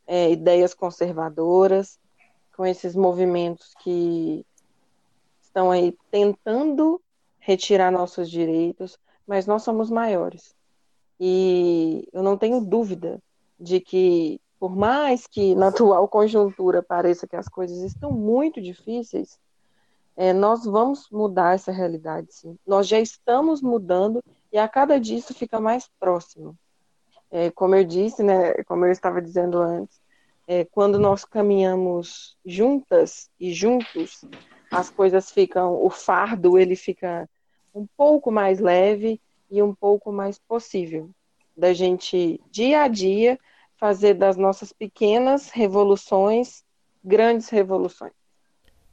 [0.06, 1.98] é, ideias conservadoras,
[2.56, 4.46] com esses movimentos que
[5.42, 7.00] estão aí tentando
[7.38, 10.54] retirar nossos direitos, mas nós somos maiores.
[11.18, 13.20] E eu não tenho dúvida
[13.58, 19.38] de que, por mais que na atual conjuntura pareça que as coisas estão muito difíceis,
[20.16, 22.56] é, nós vamos mudar essa realidade, sim.
[22.66, 26.56] Nós já estamos mudando e a cada dia isso fica mais próximo.
[27.34, 30.00] É, como eu disse, né, como eu estava dizendo antes,
[30.46, 34.24] é, quando nós caminhamos juntas e juntos,
[34.70, 37.28] as coisas ficam, o fardo ele fica
[37.74, 39.20] um pouco mais leve
[39.50, 41.10] e um pouco mais possível
[41.56, 43.36] da gente dia a dia
[43.78, 46.62] fazer das nossas pequenas revoluções
[47.02, 48.23] grandes revoluções.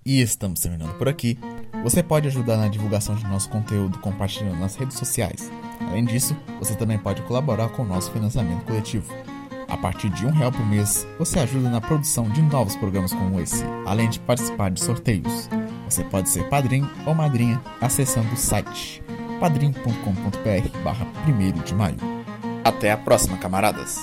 [0.06, 1.38] E estamos terminando por aqui.
[1.84, 5.52] Você pode ajudar na divulgação de nosso conteúdo compartilhando nas redes sociais.
[5.80, 9.14] Além disso, você também pode colaborar com o nosso financiamento coletivo.
[9.68, 13.40] A partir de um real por mês, você ajuda na produção de novos programas como
[13.40, 15.50] esse, além de participar de sorteios.
[15.86, 19.02] Você pode ser padrinho ou madrinha acessando o site
[19.40, 21.98] padrim.com.br barra 1 de maio.
[22.64, 23.98] Até a próxima, camaradas!